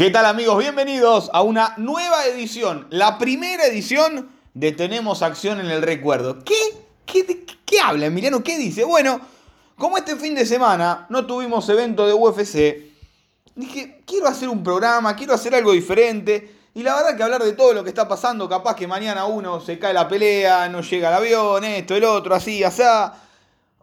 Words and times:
¿Qué 0.00 0.08
tal 0.10 0.24
amigos? 0.24 0.56
Bienvenidos 0.56 1.28
a 1.34 1.42
una 1.42 1.74
nueva 1.76 2.24
edición, 2.24 2.86
la 2.88 3.18
primera 3.18 3.66
edición 3.66 4.30
de 4.54 4.72
Tenemos 4.72 5.20
Acción 5.20 5.60
en 5.60 5.66
el 5.66 5.82
Recuerdo. 5.82 6.42
¿Qué? 6.42 6.54
¿Qué, 7.04 7.44
qué 7.66 7.80
habla 7.82 8.06
Emiliano? 8.06 8.42
¿Qué 8.42 8.56
dice? 8.56 8.84
Bueno, 8.84 9.20
como 9.76 9.98
este 9.98 10.16
fin 10.16 10.34
de 10.34 10.46
semana 10.46 11.04
no 11.10 11.26
tuvimos 11.26 11.68
evento 11.68 12.06
de 12.06 12.14
UFC, 12.14 12.90
dije, 13.54 14.00
quiero 14.06 14.26
hacer 14.26 14.48
un 14.48 14.64
programa, 14.64 15.14
quiero 15.14 15.34
hacer 15.34 15.54
algo 15.54 15.72
diferente. 15.72 16.50
Y 16.72 16.82
la 16.82 16.96
verdad 16.96 17.14
que 17.14 17.22
hablar 17.22 17.44
de 17.44 17.52
todo 17.52 17.74
lo 17.74 17.84
que 17.84 17.90
está 17.90 18.08
pasando, 18.08 18.48
capaz 18.48 18.76
que 18.76 18.86
mañana 18.86 19.26
uno 19.26 19.60
se 19.60 19.78
cae 19.78 19.92
la 19.92 20.08
pelea, 20.08 20.66
no 20.70 20.80
llega 20.80 21.10
el 21.10 21.14
avión, 21.16 21.62
esto, 21.62 21.94
el 21.94 22.04
otro, 22.04 22.34
así, 22.34 22.64
así. 22.64 22.82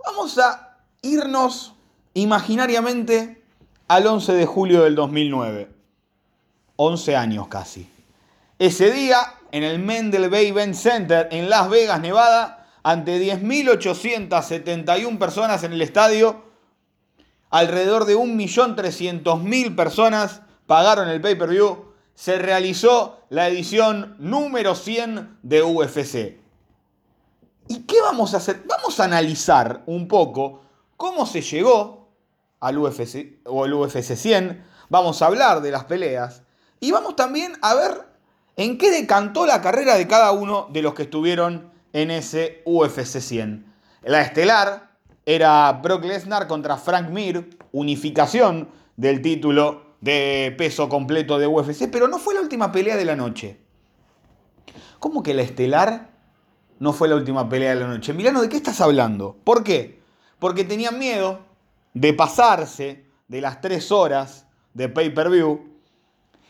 Vamos 0.04 0.40
a 0.40 0.80
irnos 1.04 1.76
imaginariamente 2.16 3.44
al 3.88 4.08
11 4.08 4.34
de 4.34 4.45
julio 4.48 4.82
del 4.82 4.95
2009. 4.95 5.77
11 6.78 7.16
años 7.16 7.47
casi. 7.47 7.89
Ese 8.59 8.92
día, 8.92 9.17
en 9.52 9.64
el 9.64 9.80
Mendel 9.80 10.30
Bay 10.30 10.47
Event 10.47 10.73
Center 10.73 11.28
en 11.31 11.50
Las 11.50 11.70
Vegas, 11.70 12.00
Nevada, 12.00 12.67
ante 12.81 13.20
10.871 13.20 15.20
personas 15.20 15.64
en 15.64 15.73
el 15.73 15.81
estadio, 15.81 16.44
alrededor 17.50 18.05
de 18.05 18.16
1.300.000 18.16 19.75
personas 19.75 20.42
pagaron 20.66 21.09
el 21.09 21.22
pay-per-view, 21.22 21.86
se 22.16 22.39
realizó 22.39 23.20
la 23.30 23.48
edición 23.48 24.16
número 24.20 24.73
100 24.73 25.39
de 25.44 25.64
UFC. 25.64 26.38
¿Y 27.67 27.80
qué 27.81 28.02
vamos 28.02 28.33
a 28.33 28.38
hacer? 28.38 28.64
Vamos 28.66 29.00
a 29.00 29.03
analizar 29.03 29.83
un 29.86 30.08
poco 30.08 30.61
cómo 30.95 31.25
se 31.25 31.42
llegó 31.42 32.09
al 32.59 32.78
UFC 32.78 33.39
o 33.45 33.66
al 33.66 33.73
UFC 33.73 34.16
100. 34.16 34.66
Vamos 34.89 35.22
a 35.22 35.28
hablar 35.28 35.61
de 35.61 35.72
las 35.72 35.83
peleas 35.83 36.44
y 36.80 36.92
vamos 36.92 37.16
también 37.16 37.53
a 37.61 37.75
ver 37.75 38.08
en 38.56 38.78
qué 38.78 38.92
decantó 38.92 39.45
la 39.45 39.61
carrera 39.61 39.95
de 39.95 40.08
cada 40.08 40.31
uno 40.31 40.67
de 40.72 40.81
los 40.81 40.94
que 40.94 41.03
estuvieron 41.03 41.72
en 41.94 42.11
ese 42.11 42.61
UFC 42.66 43.20
100. 43.20 43.66
La 44.03 44.22
estelar 44.22 44.92
era 45.25 45.72
Brock 45.73 46.05
Lesnar 46.05 46.48
contra 46.48 46.78
Frank 46.78 47.09
Mir, 47.09 47.58
unificación 47.72 48.70
del 48.95 49.22
título 49.22 49.95
de 50.02 50.53
peso 50.58 50.89
completo 50.89 51.38
de 51.39 51.48
UFC, 51.48 51.89
pero 51.92 52.08
no 52.08 52.20
fue 52.20 52.33
la 52.33 52.42
última 52.42 52.72
pelea 52.72 52.95
de 52.95 53.05
la 53.05 53.16
noche. 53.16 53.59
¿Cómo 55.00 55.22
que 55.23 55.33
la 55.33 55.42
estelar 55.42 56.09
no 56.80 56.93
fue 56.93 57.08
la 57.08 57.16
última 57.16 57.49
pelea 57.49 57.76
de 57.76 57.82
la 57.82 57.87
noche? 57.87 58.14
Milano, 58.14 58.42
¿de 58.42 58.49
qué 58.49 58.58
estás 58.58 58.82
hablando? 58.82 59.37
¿Por 59.43 59.64
qué? 59.64 60.02
Porque 60.39 60.64
tenían 60.64 60.98
miedo 60.98 61.39
de 61.93 62.14
pasarse 62.14 63.05
de 63.27 63.42
las 63.42 63.61
tres 63.61 63.92
horas 63.92 64.45
de 64.73 64.89
pay-per-view 64.89 65.77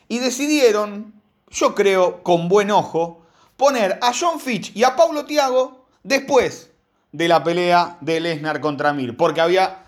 y 0.08 0.20
decidieron, 0.20 1.14
yo 1.50 1.76
creo 1.76 2.24
con 2.24 2.50
buen 2.50 2.72
ojo, 2.72 3.26
poner 3.56 4.00
a 4.02 4.14
John 4.18 4.40
Fitch 4.40 4.76
y 4.76 4.84
a 4.84 4.96
Paulo 4.96 5.26
Tiago 5.26 5.86
después 6.04 6.72
de 7.12 7.28
la 7.28 7.44
pelea 7.44 7.98
de 8.02 8.20
Lesnar 8.20 8.62
contra 8.62 8.94
Mir, 8.94 9.18
porque 9.18 9.42
había 9.42 9.84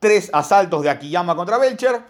tres 0.00 0.30
asaltos 0.32 0.82
de 0.82 0.90
Akiyama 0.90 1.36
contra 1.36 1.58
Belcher, 1.58 2.02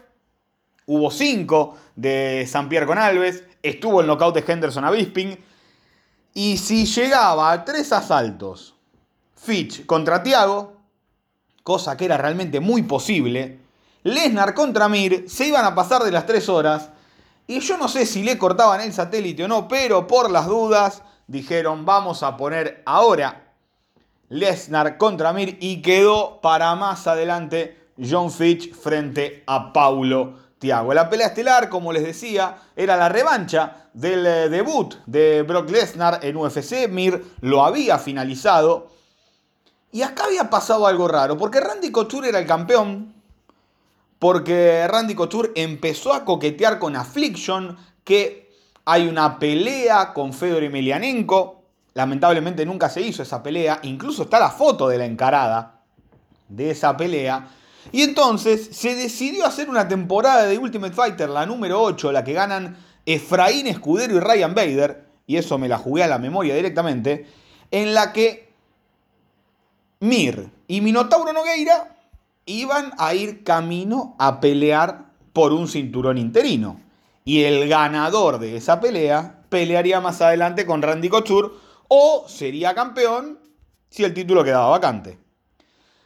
hubo 0.85 1.11
cinco 1.11 1.77
de 1.95 2.47
San 2.49 2.67
Pierre 2.69 2.87
con 2.87 2.97
Alves, 2.97 3.43
estuvo 3.61 4.01
el 4.01 4.07
knockout 4.07 4.35
de 4.35 4.51
Henderson 4.51 4.85
a 4.85 4.91
Bisping, 4.91 5.37
y 6.33 6.57
si 6.57 6.85
llegaba 6.85 7.51
a 7.51 7.63
tres 7.63 7.91
asaltos 7.91 8.73
Fitch 9.35 9.85
contra 9.85 10.23
Tiago, 10.23 10.77
cosa 11.61 11.95
que 11.95 12.05
era 12.05 12.17
realmente 12.17 12.59
muy 12.59 12.81
posible, 12.83 13.59
Lesnar 14.03 14.53
contra 14.53 14.89
Mir 14.89 15.29
se 15.29 15.47
iban 15.47 15.63
a 15.63 15.75
pasar 15.75 16.03
de 16.03 16.11
las 16.11 16.25
tres 16.25 16.49
horas 16.49 16.89
y 17.47 17.59
yo 17.59 17.77
no 17.77 17.87
sé 17.87 18.05
si 18.05 18.23
le 18.23 18.37
cortaban 18.37 18.81
el 18.81 18.93
satélite 18.93 19.43
o 19.43 19.47
no, 19.47 19.67
pero 19.67 20.07
por 20.07 20.31
las 20.31 20.47
dudas 20.47 21.03
dijeron 21.27 21.85
vamos 21.85 22.23
a 22.23 22.37
poner 22.37 22.81
ahora 22.85 23.43
Lesnar 24.29 24.97
contra 24.97 25.31
Mir 25.33 25.57
y 25.61 25.81
quedó 25.81 26.41
para 26.41 26.73
más 26.75 27.05
adelante 27.05 27.91
John 28.01 28.31
Fitch 28.31 28.73
frente 28.73 29.43
a 29.45 29.71
Paulo 29.71 30.39
Tiago. 30.57 30.93
La 30.93 31.09
pelea 31.09 31.27
estelar, 31.27 31.69
como 31.69 31.93
les 31.93 32.03
decía, 32.03 32.57
era 32.75 32.97
la 32.97 33.09
revancha 33.09 33.89
del 33.93 34.25
eh, 34.25 34.49
debut 34.49 34.95
de 35.05 35.43
Brock 35.43 35.69
Lesnar 35.69 36.19
en 36.23 36.37
UFC. 36.37 36.87
Mir 36.89 37.23
lo 37.41 37.63
había 37.63 37.99
finalizado. 37.99 38.87
Y 39.91 40.01
acá 40.01 40.23
había 40.23 40.49
pasado 40.49 40.87
algo 40.87 41.07
raro, 41.07 41.37
porque 41.37 41.59
Randy 41.59 41.91
Couture 41.91 42.29
era 42.29 42.39
el 42.39 42.47
campeón 42.47 43.13
porque 44.19 44.87
Randy 44.87 45.15
Couture 45.15 45.51
empezó 45.55 46.13
a 46.13 46.23
coquetear 46.25 46.79
con 46.79 46.95
Affliction, 46.95 47.77
que 48.03 48.51
hay 48.85 49.07
una 49.07 49.39
pelea 49.39 50.13
con 50.13 50.33
Fedor 50.33 50.63
Emelianenko. 50.63 51.63
Lamentablemente 51.93 52.65
nunca 52.65 52.89
se 52.89 53.01
hizo 53.01 53.23
esa 53.23 53.43
pelea, 53.43 53.79
incluso 53.83 54.23
está 54.23 54.39
la 54.39 54.49
foto 54.49 54.87
de 54.87 54.97
la 54.97 55.05
encarada 55.05 55.81
de 56.49 56.71
esa 56.71 56.95
pelea. 56.97 57.49
Y 57.91 58.01
entonces 58.01 58.69
se 58.71 58.95
decidió 58.95 59.45
hacer 59.45 59.69
una 59.69 59.87
temporada 59.87 60.43
de 60.43 60.57
Ultimate 60.57 60.93
Fighter, 60.93 61.29
la 61.29 61.45
número 61.45 61.81
8, 61.81 62.11
la 62.11 62.23
que 62.23 62.33
ganan 62.33 62.77
Efraín 63.05 63.67
Escudero 63.67 64.15
y 64.15 64.19
Ryan 64.19 64.55
Bader, 64.55 65.05
y 65.27 65.37
eso 65.37 65.57
me 65.57 65.67
la 65.67 65.77
jugué 65.77 66.03
a 66.03 66.07
la 66.07 66.17
memoria 66.17 66.55
directamente, 66.55 67.27
en 67.71 67.93
la 67.93 68.13
que 68.13 68.51
Mir 69.99 70.49
y 70.67 70.81
Minotauro 70.81 71.33
Nogueira 71.33 71.92
iban 72.45 72.93
a 72.97 73.13
ir 73.13 73.43
camino 73.43 74.15
a 74.19 74.39
pelear 74.39 75.13
por 75.33 75.53
un 75.53 75.67
cinturón 75.67 76.17
interino. 76.17 76.79
Y 77.25 77.43
el 77.43 77.69
ganador 77.69 78.39
de 78.39 78.57
esa 78.57 78.79
pelea 78.79 79.43
pelearía 79.49 80.01
más 80.01 80.21
adelante 80.21 80.65
con 80.65 80.81
Randy 80.81 81.09
Couture 81.09 81.49
o 81.87 82.25
sería 82.27 82.75
campeón 82.75 83.39
si 83.89 84.03
el 84.03 84.13
título 84.13 84.43
quedaba 84.43 84.69
vacante. 84.69 85.19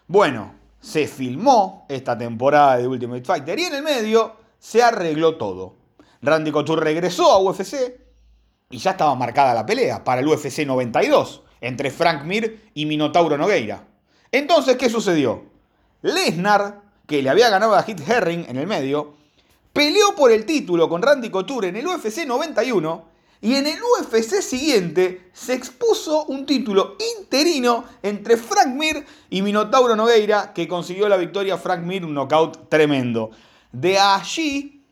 Bueno, 0.07 0.53
se 0.79 1.07
filmó 1.07 1.85
esta 1.89 2.17
temporada 2.17 2.77
de 2.77 2.87
Ultimate 2.87 3.25
Fighter 3.25 3.57
y 3.57 3.63
en 3.63 3.75
el 3.75 3.83
medio 3.83 4.35
se 4.59 4.83
arregló 4.83 5.35
todo. 5.37 5.75
Randy 6.21 6.51
Couture 6.51 6.81
regresó 6.81 7.31
a 7.31 7.39
UFC 7.39 7.99
y 8.69 8.77
ya 8.77 8.91
estaba 8.91 9.15
marcada 9.15 9.53
la 9.53 9.65
pelea 9.65 10.03
para 10.03 10.21
el 10.21 10.27
UFC 10.27 10.65
92 10.65 11.43
entre 11.61 11.89
Frank 11.89 12.23
Mir 12.23 12.69
y 12.73 12.85
Minotauro 12.85 13.37
Nogueira. 13.37 13.87
Entonces, 14.31 14.77
¿qué 14.77 14.89
sucedió? 14.89 15.56
Lesnar, 16.01 16.81
que 17.05 17.21
le 17.21 17.29
había 17.29 17.49
ganado 17.49 17.75
a 17.75 17.83
Hit 17.83 18.01
Herring 18.07 18.45
en 18.49 18.57
el 18.57 18.67
medio, 18.67 19.15
peleó 19.73 20.15
por 20.15 20.31
el 20.31 20.45
título 20.45 20.89
con 20.89 21.01
Randy 21.01 21.29
Couture 21.29 21.69
en 21.69 21.75
el 21.75 21.87
UFC 21.87 22.25
91 22.25 23.05
y 23.41 23.55
en 23.55 23.67
el 23.67 23.77
UFC 23.81 24.41
siguiente 24.41 25.29
se 25.33 25.53
expuso 25.53 26.25
un 26.25 26.45
título 26.45 26.95
interino 27.17 27.85
entre 28.01 28.37
Frank 28.37 28.69
Mir 28.69 29.05
y 29.29 29.41
Minotauro 29.41 29.95
Nogueira, 29.95 30.53
que 30.53 30.67
consiguió 30.67 31.07
la 31.07 31.17
victoria 31.17 31.57
Frank 31.57 31.83
Mir, 31.83 32.03
un 32.03 32.15
knockout 32.15 32.69
tremendo. 32.69 33.29
De 33.71 33.99
allí 33.99 34.83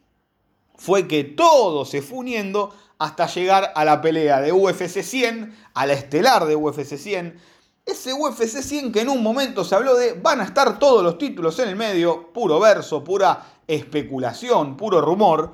fue 0.75 1.07
que 1.07 1.23
todo 1.23 1.85
se 1.85 2.01
fue 2.01 2.19
uniendo 2.19 2.75
hasta 2.99 3.27
llegar 3.27 3.73
a 3.75 3.83
la 3.83 4.01
pelea 4.01 4.41
de 4.41 4.51
UFC 4.51 5.01
100, 5.01 5.55
a 5.73 5.85
la 5.85 5.93
estelar 5.93 6.45
de 6.45 6.55
UFC 6.55 6.97
100, 6.97 7.39
ese 7.85 8.13
UFC 8.13 8.61
100 8.61 8.91
que 8.91 9.01
en 9.01 9.09
un 9.09 9.21
momento 9.21 9.63
se 9.63 9.75
habló 9.75 9.95
de 9.95 10.13
van 10.13 10.41
a 10.41 10.43
estar 10.43 10.79
todos 10.79 11.03
los 11.03 11.17
títulos 11.17 11.59
en 11.59 11.69
el 11.69 11.75
medio, 11.75 12.33
puro 12.33 12.59
verso, 12.59 13.03
pura 13.03 13.45
especulación, 13.67 14.75
puro 14.75 15.01
rumor. 15.01 15.53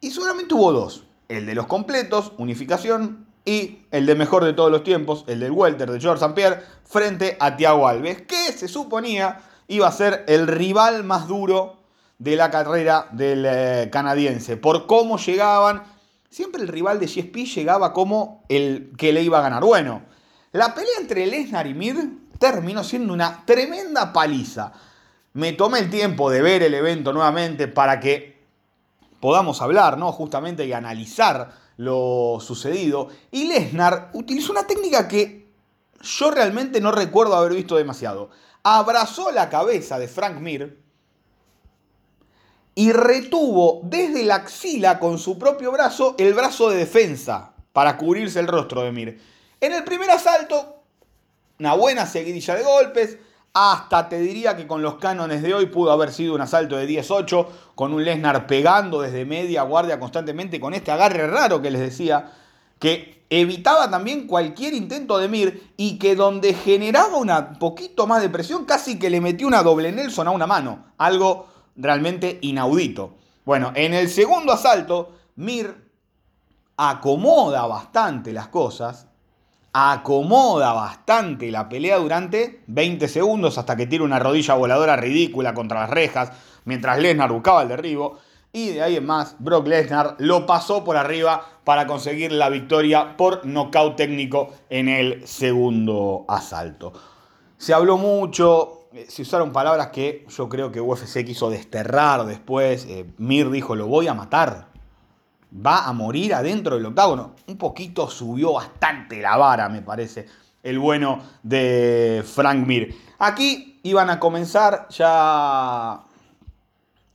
Y 0.00 0.10
solamente 0.10 0.54
hubo 0.54 0.72
dos. 0.72 1.04
El 1.28 1.46
de 1.46 1.54
los 1.54 1.66
completos, 1.66 2.32
unificación, 2.38 3.26
y 3.44 3.80
el 3.90 4.06
de 4.06 4.14
mejor 4.14 4.44
de 4.44 4.54
todos 4.54 4.70
los 4.70 4.84
tiempos, 4.84 5.24
el 5.26 5.40
del 5.40 5.52
Welter 5.52 5.90
de 5.90 6.00
George 6.00 6.24
St. 6.24 6.34
Pierre, 6.34 6.62
frente 6.84 7.36
a 7.40 7.56
Thiago 7.56 7.86
Alves, 7.86 8.22
que 8.22 8.52
se 8.52 8.68
suponía 8.68 9.40
iba 9.68 9.86
a 9.86 9.92
ser 9.92 10.24
el 10.28 10.46
rival 10.46 11.04
más 11.04 11.28
duro 11.28 11.76
de 12.18 12.36
la 12.36 12.50
carrera 12.50 13.08
del 13.12 13.44
eh, 13.46 13.88
canadiense. 13.90 14.56
Por 14.56 14.86
cómo 14.86 15.18
llegaban, 15.18 15.82
siempre 16.30 16.62
el 16.62 16.68
rival 16.68 17.00
de 17.00 17.06
GSP 17.06 17.46
llegaba 17.54 17.92
como 17.92 18.44
el 18.48 18.92
que 18.96 19.12
le 19.12 19.22
iba 19.22 19.38
a 19.38 19.42
ganar. 19.42 19.62
Bueno, 19.62 20.02
la 20.54 20.72
pelea 20.72 20.98
entre 21.00 21.26
Lesnar 21.26 21.66
y 21.66 21.74
Mir 21.74 21.96
terminó 22.38 22.84
siendo 22.84 23.12
una 23.12 23.44
tremenda 23.44 24.12
paliza. 24.12 24.72
me 25.32 25.52
tomé 25.52 25.80
el 25.80 25.90
tiempo 25.90 26.30
de 26.30 26.42
ver 26.42 26.62
el 26.62 26.74
evento 26.74 27.12
nuevamente 27.12 27.66
para 27.66 27.98
que 27.98 28.38
podamos 29.18 29.60
hablar, 29.60 29.98
¿no? 29.98 30.12
Justamente 30.12 30.64
y 30.64 30.72
analizar 30.72 31.50
lo 31.76 32.38
sucedido. 32.40 33.08
Y 33.32 33.48
Lesnar 33.48 34.10
utilizó 34.12 34.52
una 34.52 34.64
técnica 34.64 35.08
que 35.08 35.50
yo 36.00 36.30
realmente 36.30 36.80
no 36.80 36.92
recuerdo 36.92 37.34
haber 37.34 37.54
visto 37.54 37.74
demasiado. 37.74 38.30
Abrazó 38.62 39.32
la 39.32 39.48
cabeza 39.48 39.98
de 39.98 40.06
Frank 40.06 40.38
Mir 40.38 40.80
y 42.76 42.92
retuvo 42.92 43.80
desde 43.82 44.22
la 44.22 44.36
axila 44.36 45.00
con 45.00 45.18
su 45.18 45.36
propio 45.36 45.72
brazo 45.72 46.14
el 46.16 46.32
brazo 46.32 46.70
de 46.70 46.76
defensa 46.76 47.54
para 47.72 47.96
cubrirse 47.96 48.38
el 48.38 48.46
rostro 48.46 48.82
de 48.82 48.92
Mir. 48.92 49.33
En 49.64 49.72
el 49.72 49.82
primer 49.82 50.10
asalto, 50.10 50.82
una 51.58 51.72
buena 51.72 52.04
seguidilla 52.04 52.54
de 52.54 52.64
golpes, 52.64 53.16
hasta 53.54 54.10
te 54.10 54.18
diría 54.18 54.58
que 54.58 54.66
con 54.66 54.82
los 54.82 54.96
cánones 54.96 55.40
de 55.40 55.54
hoy 55.54 55.64
pudo 55.64 55.90
haber 55.90 56.12
sido 56.12 56.34
un 56.34 56.42
asalto 56.42 56.76
de 56.76 56.86
10-8, 56.86 57.46
con 57.74 57.94
un 57.94 58.04
Lesnar 58.04 58.46
pegando 58.46 59.00
desde 59.00 59.24
media 59.24 59.62
guardia 59.62 59.98
constantemente, 59.98 60.60
con 60.60 60.74
este 60.74 60.92
agarre 60.92 61.26
raro 61.28 61.62
que 61.62 61.70
les 61.70 61.80
decía, 61.80 62.30
que 62.78 63.24
evitaba 63.30 63.90
también 63.90 64.26
cualquier 64.26 64.74
intento 64.74 65.16
de 65.16 65.28
Mir 65.28 65.72
y 65.78 65.98
que 65.98 66.14
donde 66.14 66.52
generaba 66.52 67.16
un 67.16 67.58
poquito 67.58 68.06
más 68.06 68.20
de 68.20 68.28
presión, 68.28 68.66
casi 68.66 68.98
que 68.98 69.08
le 69.08 69.22
metió 69.22 69.46
una 69.46 69.62
doble 69.62 69.92
Nelson 69.92 70.28
a 70.28 70.32
una 70.32 70.46
mano, 70.46 70.92
algo 70.98 71.48
realmente 71.74 72.38
inaudito. 72.42 73.14
Bueno, 73.46 73.72
en 73.74 73.94
el 73.94 74.10
segundo 74.10 74.52
asalto, 74.52 75.12
Mir 75.36 75.90
acomoda 76.76 77.66
bastante 77.66 78.30
las 78.30 78.48
cosas, 78.48 79.06
acomoda 79.76 80.72
bastante 80.72 81.50
la 81.50 81.68
pelea 81.68 81.98
durante 81.98 82.62
20 82.68 83.08
segundos 83.08 83.58
hasta 83.58 83.74
que 83.74 83.86
tira 83.86 84.04
una 84.04 84.20
rodilla 84.20 84.54
voladora 84.54 84.94
ridícula 84.94 85.52
contra 85.52 85.80
las 85.80 85.90
rejas 85.90 86.30
mientras 86.64 86.98
Lesnar 87.00 87.32
buscaba 87.32 87.62
el 87.62 87.68
derribo. 87.68 88.18
Y 88.52 88.68
de 88.68 88.82
ahí 88.82 88.96
en 88.96 89.04
más, 89.04 89.34
Brock 89.40 89.66
Lesnar 89.66 90.14
lo 90.18 90.46
pasó 90.46 90.84
por 90.84 90.96
arriba 90.96 91.44
para 91.64 91.88
conseguir 91.88 92.30
la 92.30 92.50
victoria 92.50 93.16
por 93.16 93.44
nocaut 93.44 93.96
técnico 93.96 94.50
en 94.70 94.88
el 94.88 95.26
segundo 95.26 96.24
asalto. 96.28 96.92
Se 97.58 97.74
habló 97.74 97.96
mucho, 97.96 98.86
eh, 98.92 99.06
se 99.08 99.22
usaron 99.22 99.50
palabras 99.52 99.88
que 99.88 100.24
yo 100.28 100.48
creo 100.48 100.70
que 100.70 100.80
UFC 100.80 101.24
quiso 101.24 101.50
desterrar 101.50 102.26
después. 102.26 102.86
Eh, 102.88 103.06
Mir 103.18 103.50
dijo, 103.50 103.74
lo 103.74 103.88
voy 103.88 104.06
a 104.06 104.14
matar 104.14 104.68
va 105.54 105.84
a 105.86 105.92
morir 105.92 106.34
adentro 106.34 106.76
del 106.76 106.86
octágono. 106.86 107.34
Un 107.46 107.56
poquito 107.56 108.10
subió 108.10 108.54
bastante 108.54 109.20
la 109.20 109.36
vara, 109.36 109.68
me 109.68 109.82
parece, 109.82 110.26
el 110.62 110.78
bueno 110.78 111.20
de 111.42 112.24
Frank 112.26 112.66
Mir. 112.66 112.94
Aquí 113.18 113.80
iban 113.82 114.10
a 114.10 114.18
comenzar 114.18 114.88
ya 114.90 116.04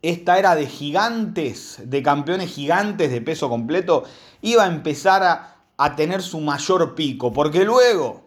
esta 0.02 0.40
era 0.40 0.56
de 0.56 0.66
gigantes, 0.66 1.82
de 1.84 2.02
campeones 2.02 2.50
gigantes 2.50 3.12
de 3.12 3.22
peso 3.22 3.50
completo, 3.50 4.04
iba 4.42 4.64
a 4.64 4.68
empezar 4.68 5.24
a, 5.24 5.56
a 5.78 5.96
tener 5.96 6.22
su 6.22 6.40
mayor 6.40 6.96
pico, 6.96 7.34
porque 7.34 7.66
luego 7.66 8.24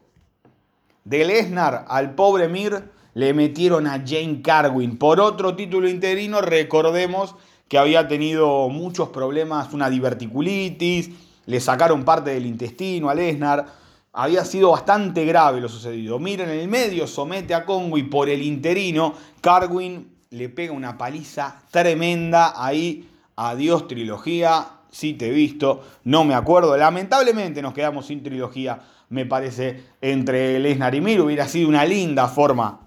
de 1.05 1.25
Lesnar 1.25 1.87
al 1.88 2.14
pobre 2.14 2.49
Mir 2.49 2.91
le 3.14 3.32
metieron 3.35 3.87
a 3.87 4.03
Jane 4.06 4.43
Carwin 4.43 4.99
por 4.99 5.20
otro 5.20 5.56
título 5.56 5.88
interino, 5.88 6.41
recordemos 6.43 7.35
que 7.73 7.79
había 7.79 8.07
tenido 8.07 8.69
muchos 8.69 9.09
problemas, 9.09 9.73
una 9.73 9.89
diverticulitis, 9.89 11.09
le 11.47 11.59
sacaron 11.59 12.05
parte 12.05 12.29
del 12.29 12.45
intestino 12.45 13.09
a 13.09 13.15
Lesnar. 13.15 13.65
Había 14.13 14.45
sido 14.45 14.73
bastante 14.73 15.25
grave 15.25 15.59
lo 15.59 15.71
sucedido. 15.71 16.19
Miren, 16.19 16.51
en 16.51 16.59
el 16.59 16.69
medio 16.69 17.07
somete 17.07 17.55
a 17.55 17.65
Congo 17.65 17.97
y 17.97 18.03
por 18.03 18.29
el 18.29 18.43
interino, 18.43 19.15
Carwin 19.41 20.07
le 20.29 20.51
pega 20.51 20.75
una 20.75 20.99
paliza 20.99 21.63
tremenda 21.71 22.53
ahí. 22.63 23.09
Adiós 23.37 23.89
trilogía, 23.89 24.67
sí 24.91 25.15
te 25.15 25.29
he 25.29 25.31
visto, 25.31 25.83
no 26.05 26.25
me 26.25 26.35
acuerdo. 26.35 26.77
Lamentablemente 26.77 27.63
nos 27.63 27.73
quedamos 27.73 28.05
sin 28.05 28.23
trilogía, 28.23 28.83
me 29.09 29.25
parece, 29.25 29.83
entre 30.03 30.59
Lesnar 30.59 30.95
y 30.95 31.01
Mir. 31.01 31.23
Hubiera 31.23 31.49
sido 31.49 31.71
una 31.71 31.87
linda 31.87 32.29
forma 32.29 32.81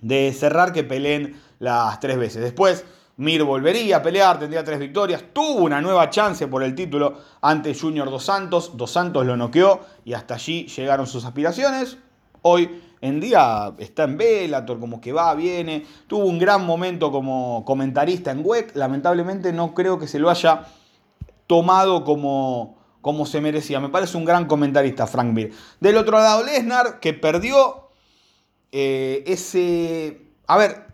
de 0.00 0.32
cerrar 0.32 0.72
que 0.72 0.82
peleen 0.82 1.40
las 1.60 2.00
tres 2.00 2.18
veces. 2.18 2.42
Después 2.42 2.84
Mir 3.20 3.44
volvería 3.44 3.98
a 3.98 4.02
pelear, 4.02 4.38
tendría 4.38 4.64
tres 4.64 4.78
victorias, 4.78 5.22
tuvo 5.34 5.64
una 5.64 5.82
nueva 5.82 6.08
chance 6.08 6.48
por 6.48 6.62
el 6.62 6.74
título 6.74 7.18
ante 7.42 7.74
Junior 7.74 8.10
Dos 8.10 8.24
Santos, 8.24 8.78
Dos 8.78 8.92
Santos 8.92 9.26
lo 9.26 9.36
noqueó 9.36 9.80
y 10.06 10.14
hasta 10.14 10.36
allí 10.36 10.66
llegaron 10.68 11.06
sus 11.06 11.26
aspiraciones. 11.26 11.98
Hoy 12.40 12.80
en 13.02 13.20
día 13.20 13.74
está 13.76 14.04
en 14.04 14.16
Bellator, 14.16 14.80
como 14.80 15.02
que 15.02 15.12
va, 15.12 15.34
viene, 15.34 15.84
tuvo 16.06 16.24
un 16.24 16.38
gran 16.38 16.64
momento 16.64 17.12
como 17.12 17.62
comentarista 17.66 18.30
en 18.30 18.40
WEC, 18.42 18.74
lamentablemente 18.74 19.52
no 19.52 19.74
creo 19.74 19.98
que 19.98 20.06
se 20.06 20.18
lo 20.18 20.30
haya 20.30 20.64
tomado 21.46 22.04
como, 22.04 22.78
como 23.02 23.26
se 23.26 23.42
merecía. 23.42 23.80
Me 23.80 23.90
parece 23.90 24.16
un 24.16 24.24
gran 24.24 24.46
comentarista 24.46 25.06
Frank 25.06 25.34
Mir. 25.34 25.52
Del 25.78 25.98
otro 25.98 26.16
lado, 26.16 26.42
Lesnar, 26.42 27.00
que 27.00 27.12
perdió 27.12 27.90
eh, 28.72 29.24
ese... 29.26 30.22
A 30.46 30.56
ver, 30.56 30.86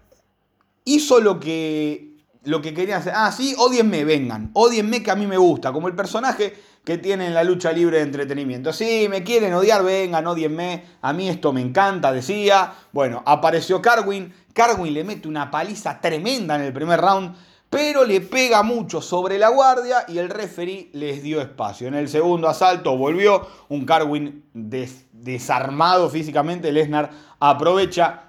hizo 0.84 1.20
lo 1.20 1.38
que 1.38 2.15
lo 2.46 2.62
que 2.62 2.72
querían 2.72 3.00
hacer. 3.00 3.12
Ah, 3.14 3.30
sí, 3.32 3.54
odienme, 3.58 4.04
vengan. 4.04 4.50
Odienme 4.54 5.02
que 5.02 5.10
a 5.10 5.16
mí 5.16 5.26
me 5.26 5.36
gusta. 5.36 5.72
Como 5.72 5.88
el 5.88 5.94
personaje 5.94 6.54
que 6.84 6.98
tiene 6.98 7.26
en 7.26 7.34
la 7.34 7.44
lucha 7.44 7.72
libre 7.72 7.98
de 7.98 8.04
entretenimiento. 8.04 8.72
Sí, 8.72 9.08
me 9.10 9.24
quieren 9.24 9.52
odiar, 9.52 9.82
vengan, 9.82 10.26
odienme. 10.26 10.84
A 11.02 11.12
mí 11.12 11.28
esto 11.28 11.52
me 11.52 11.60
encanta, 11.60 12.12
decía. 12.12 12.72
Bueno, 12.92 13.22
apareció 13.26 13.82
Carwin. 13.82 14.32
Carwin 14.54 14.94
le 14.94 15.04
mete 15.04 15.26
una 15.26 15.50
paliza 15.50 16.00
tremenda 16.00 16.54
en 16.54 16.62
el 16.62 16.72
primer 16.72 17.00
round. 17.00 17.34
Pero 17.68 18.04
le 18.04 18.20
pega 18.20 18.62
mucho 18.62 19.02
sobre 19.02 19.38
la 19.38 19.48
guardia 19.48 20.04
y 20.06 20.18
el 20.18 20.30
referee 20.30 20.88
les 20.92 21.24
dio 21.24 21.40
espacio. 21.40 21.88
En 21.88 21.94
el 21.94 22.08
segundo 22.08 22.48
asalto 22.48 22.96
volvió 22.96 23.46
un 23.68 23.84
Carwin 23.84 24.44
desarmado 24.54 26.08
físicamente. 26.08 26.70
Lesnar 26.70 27.10
aprovecha 27.40 28.26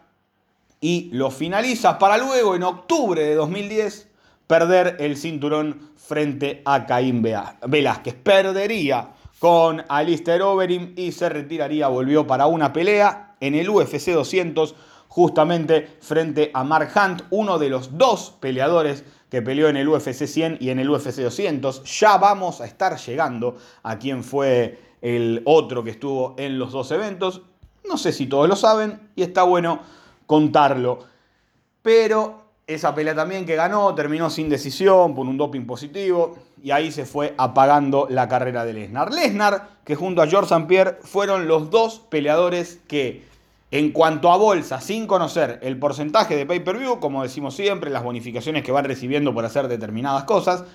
y 0.81 1.09
lo 1.13 1.29
finaliza 1.29 1.99
para 1.99 2.17
luego 2.17 2.55
en 2.55 2.63
octubre 2.63 3.23
de 3.23 3.35
2010 3.35 4.06
perder 4.47 4.98
el 5.00 5.17
cinturón 5.17 5.91
frente 5.95 6.62
a 6.65 6.86
Caín 6.86 7.22
Velázquez. 7.22 8.15
Perdería 8.15 9.10
con 9.39 9.83
Alistair 9.88 10.41
Overeem 10.41 10.93
y 10.95 11.12
se 11.12 11.29
retiraría, 11.29 11.89
volvió 11.89 12.25
para 12.25 12.48
una 12.48 12.74
pelea 12.74 13.36
en 13.39 13.53
el 13.53 13.69
UFC 13.69 14.12
200 14.12 14.75
justamente 15.07 15.98
frente 16.01 16.51
a 16.53 16.63
Mark 16.63 16.91
Hunt, 16.95 17.24
uno 17.29 17.60
de 17.60 17.69
los 17.69 17.98
dos 17.98 18.36
peleadores 18.39 19.03
que 19.29 19.41
peleó 19.41 19.67
en 19.67 19.77
el 19.77 19.88
UFC 19.88 20.25
100 20.25 20.57
y 20.62 20.69
en 20.69 20.79
el 20.79 20.89
UFC 20.89 21.22
200. 21.22 21.83
Ya 22.00 22.17
vamos 22.17 22.62
a 22.62 22.65
estar 22.65 22.98
llegando 22.98 23.57
a 23.83 23.98
quién 24.00 24.24
fue 24.24 24.79
el 25.01 25.41
otro 25.45 25.83
que 25.83 25.91
estuvo 25.91 26.36
en 26.38 26.57
los 26.57 26.72
dos 26.72 26.91
eventos. 26.91 27.41
No 27.88 27.98
sé 27.98 28.12
si 28.12 28.27
todos 28.27 28.48
lo 28.48 28.55
saben 28.55 29.10
y 29.15 29.24
está 29.24 29.43
bueno 29.43 29.81
contarlo. 30.25 31.00
Pero 31.81 32.47
esa 32.67 32.93
pelea 32.93 33.15
también 33.15 33.45
que 33.45 33.55
ganó 33.55 33.95
terminó 33.95 34.29
sin 34.29 34.50
decisión 34.50 35.15
por 35.15 35.25
un 35.25 35.38
doping 35.38 35.65
positivo 35.65 36.38
y 36.62 36.71
ahí 36.71 36.91
se 36.91 37.05
fue 37.05 37.33
apagando 37.38 38.07
la 38.09 38.27
carrera 38.27 38.65
de 38.65 38.74
Lesnar. 38.74 39.13
Lesnar, 39.13 39.69
que 39.86 39.95
junto 39.95 40.21
a 40.21 40.27
George 40.27 40.53
St. 40.53 40.67
Pierre 40.67 41.00
fueron 41.01 41.47
los 41.47 41.69
dos 41.69 42.00
peleadores 42.09 42.81
que, 42.89 43.24
en 43.71 43.91
cuanto 43.91 44.31
a 44.33 44.38
bolsa, 44.38 44.81
sin 44.81 45.07
conocer 45.07 45.59
el 45.63 45.79
porcentaje 45.79 46.36
de 46.36 46.45
pay-per-view, 46.45 47.00
como 47.00 47.24
decimos 47.24 47.55
siempre, 47.55 47.89
las 47.89 48.03
bonificaciones 48.03 48.63
que 48.63 48.74
van 48.74 48.83
recibiendo 48.83 49.33
por 49.33 49.45
hacer 49.45 49.69
determinadas 49.69 50.25
cosas, 50.25 50.65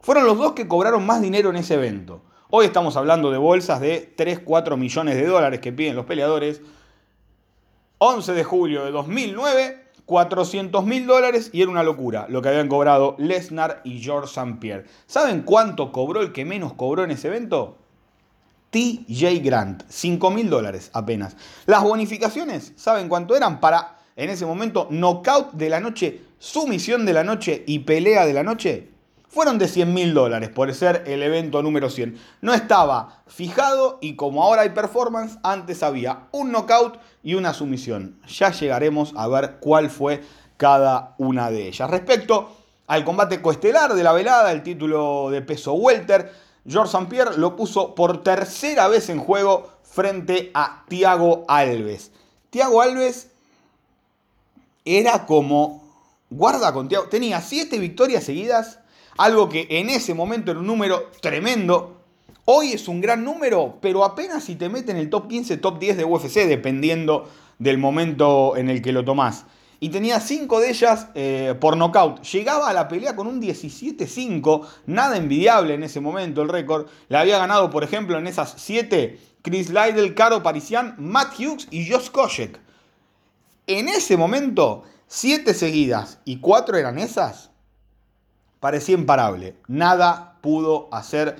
fueron 0.00 0.24
los 0.24 0.38
dos 0.38 0.52
que 0.52 0.68
cobraron 0.68 1.04
más 1.04 1.20
dinero 1.20 1.50
en 1.50 1.56
ese 1.56 1.74
evento. 1.74 2.22
Hoy 2.50 2.66
estamos 2.66 2.96
hablando 2.96 3.32
de 3.32 3.38
bolsas 3.38 3.80
de 3.80 4.14
3-4 4.16 4.76
millones 4.76 5.16
de 5.16 5.26
dólares 5.26 5.58
que 5.58 5.72
piden 5.72 5.96
los 5.96 6.06
peleadores. 6.06 6.62
11 7.98 8.32
de 8.32 8.44
julio 8.44 8.84
de 8.84 8.92
2009, 8.92 9.87
400 10.08 10.86
mil 10.86 11.06
dólares 11.06 11.50
y 11.52 11.60
era 11.60 11.70
una 11.70 11.82
locura 11.82 12.24
lo 12.30 12.40
que 12.40 12.48
habían 12.48 12.68
cobrado 12.68 13.14
Lesnar 13.18 13.82
y 13.84 14.00
George 14.00 14.28
St. 14.28 14.56
Pierre. 14.58 14.86
¿Saben 15.06 15.42
cuánto 15.42 15.92
cobró 15.92 16.22
el 16.22 16.32
que 16.32 16.46
menos 16.46 16.72
cobró 16.72 17.04
en 17.04 17.10
ese 17.10 17.28
evento? 17.28 17.76
TJ 18.70 19.40
Grant, 19.42 19.82
5 19.86 20.30
mil 20.30 20.48
dólares 20.48 20.90
apenas. 20.94 21.36
Las 21.66 21.82
bonificaciones, 21.82 22.72
¿saben 22.76 23.10
cuánto 23.10 23.36
eran? 23.36 23.60
Para, 23.60 23.98
en 24.16 24.30
ese 24.30 24.46
momento, 24.46 24.88
knockout 24.90 25.52
de 25.52 25.68
la 25.68 25.78
noche, 25.78 26.22
sumisión 26.38 27.04
de 27.04 27.12
la 27.12 27.22
noche 27.22 27.64
y 27.66 27.80
pelea 27.80 28.24
de 28.24 28.32
la 28.32 28.42
noche 28.42 28.88
fueron 29.28 29.58
de 29.58 29.68
100 29.68 29.92
mil 29.92 30.14
dólares 30.14 30.48
por 30.48 30.72
ser 30.74 31.04
el 31.06 31.22
evento 31.22 31.62
número 31.62 31.90
100. 31.90 32.18
No 32.40 32.54
estaba 32.54 33.22
fijado 33.26 33.98
y 34.00 34.16
como 34.16 34.42
ahora 34.42 34.62
hay 34.62 34.70
performance, 34.70 35.38
antes 35.42 35.82
había 35.82 36.28
un 36.32 36.50
knockout 36.50 36.98
y 37.22 37.34
una 37.34 37.52
sumisión. 37.52 38.20
Ya 38.26 38.50
llegaremos 38.50 39.12
a 39.16 39.28
ver 39.28 39.56
cuál 39.60 39.90
fue 39.90 40.22
cada 40.56 41.14
una 41.18 41.50
de 41.50 41.68
ellas. 41.68 41.90
Respecto 41.90 42.50
al 42.86 43.04
combate 43.04 43.42
coestelar 43.42 43.94
de 43.94 44.02
la 44.02 44.12
velada, 44.12 44.50
el 44.50 44.62
título 44.62 45.30
de 45.30 45.42
peso 45.42 45.74
welter, 45.74 46.32
George 46.66 46.96
St. 46.96 47.06
Pierre 47.08 47.38
lo 47.38 47.54
puso 47.54 47.94
por 47.94 48.22
tercera 48.22 48.88
vez 48.88 49.08
en 49.08 49.20
juego 49.20 49.70
frente 49.82 50.50
a 50.54 50.84
Thiago 50.88 51.44
Alves. 51.48 52.12
Thiago 52.50 52.80
Alves 52.80 53.28
era 54.84 55.26
como, 55.26 55.82
guarda 56.30 56.72
con 56.72 56.88
Tiago, 56.88 57.08
tenía 57.08 57.40
siete 57.42 57.78
victorias 57.78 58.24
seguidas, 58.24 58.80
algo 59.18 59.48
que 59.48 59.66
en 59.68 59.90
ese 59.90 60.14
momento 60.14 60.50
era 60.50 60.60
un 60.60 60.66
número 60.66 61.10
tremendo. 61.20 61.96
Hoy 62.46 62.72
es 62.72 62.88
un 62.88 63.00
gran 63.00 63.24
número, 63.24 63.76
pero 63.82 64.04
apenas 64.04 64.44
si 64.44 64.56
te 64.56 64.70
mete 64.70 64.92
en 64.92 64.96
el 64.96 65.10
top 65.10 65.28
15, 65.28 65.58
top 65.58 65.78
10 65.78 65.98
de 65.98 66.04
UFC, 66.04 66.46
dependiendo 66.46 67.28
del 67.58 67.76
momento 67.78 68.56
en 68.56 68.70
el 68.70 68.80
que 68.80 68.92
lo 68.92 69.04
tomás. 69.04 69.44
Y 69.80 69.90
tenía 69.90 70.18
cinco 70.20 70.60
de 70.60 70.70
ellas 70.70 71.08
eh, 71.14 71.54
por 71.60 71.76
nocaut. 71.76 72.22
Llegaba 72.22 72.68
a 72.68 72.72
la 72.72 72.88
pelea 72.88 73.14
con 73.14 73.26
un 73.26 73.40
17-5, 73.40 74.66
nada 74.86 75.16
envidiable 75.16 75.74
en 75.74 75.82
ese 75.82 76.00
momento 76.00 76.42
el 76.42 76.48
récord. 76.48 76.86
Le 77.08 77.18
había 77.18 77.38
ganado, 77.38 77.70
por 77.70 77.84
ejemplo, 77.84 78.18
en 78.18 78.26
esas 78.26 78.54
siete 78.56 79.20
Chris 79.42 79.68
Lydell, 79.68 80.14
Caro 80.14 80.42
Parisian, 80.42 80.94
Matt 80.98 81.38
Hughes 81.38 81.68
y 81.70 81.88
Josh 81.88 82.10
Koscheck. 82.10 82.58
En 83.66 83.88
ese 83.88 84.16
momento, 84.16 84.84
siete 85.06 85.54
seguidas 85.54 86.18
y 86.24 86.38
cuatro 86.38 86.76
eran 86.76 86.98
esas, 86.98 87.47
parecía 88.60 88.94
imparable. 88.94 89.56
Nada 89.66 90.38
pudo 90.40 90.88
hacer 90.92 91.36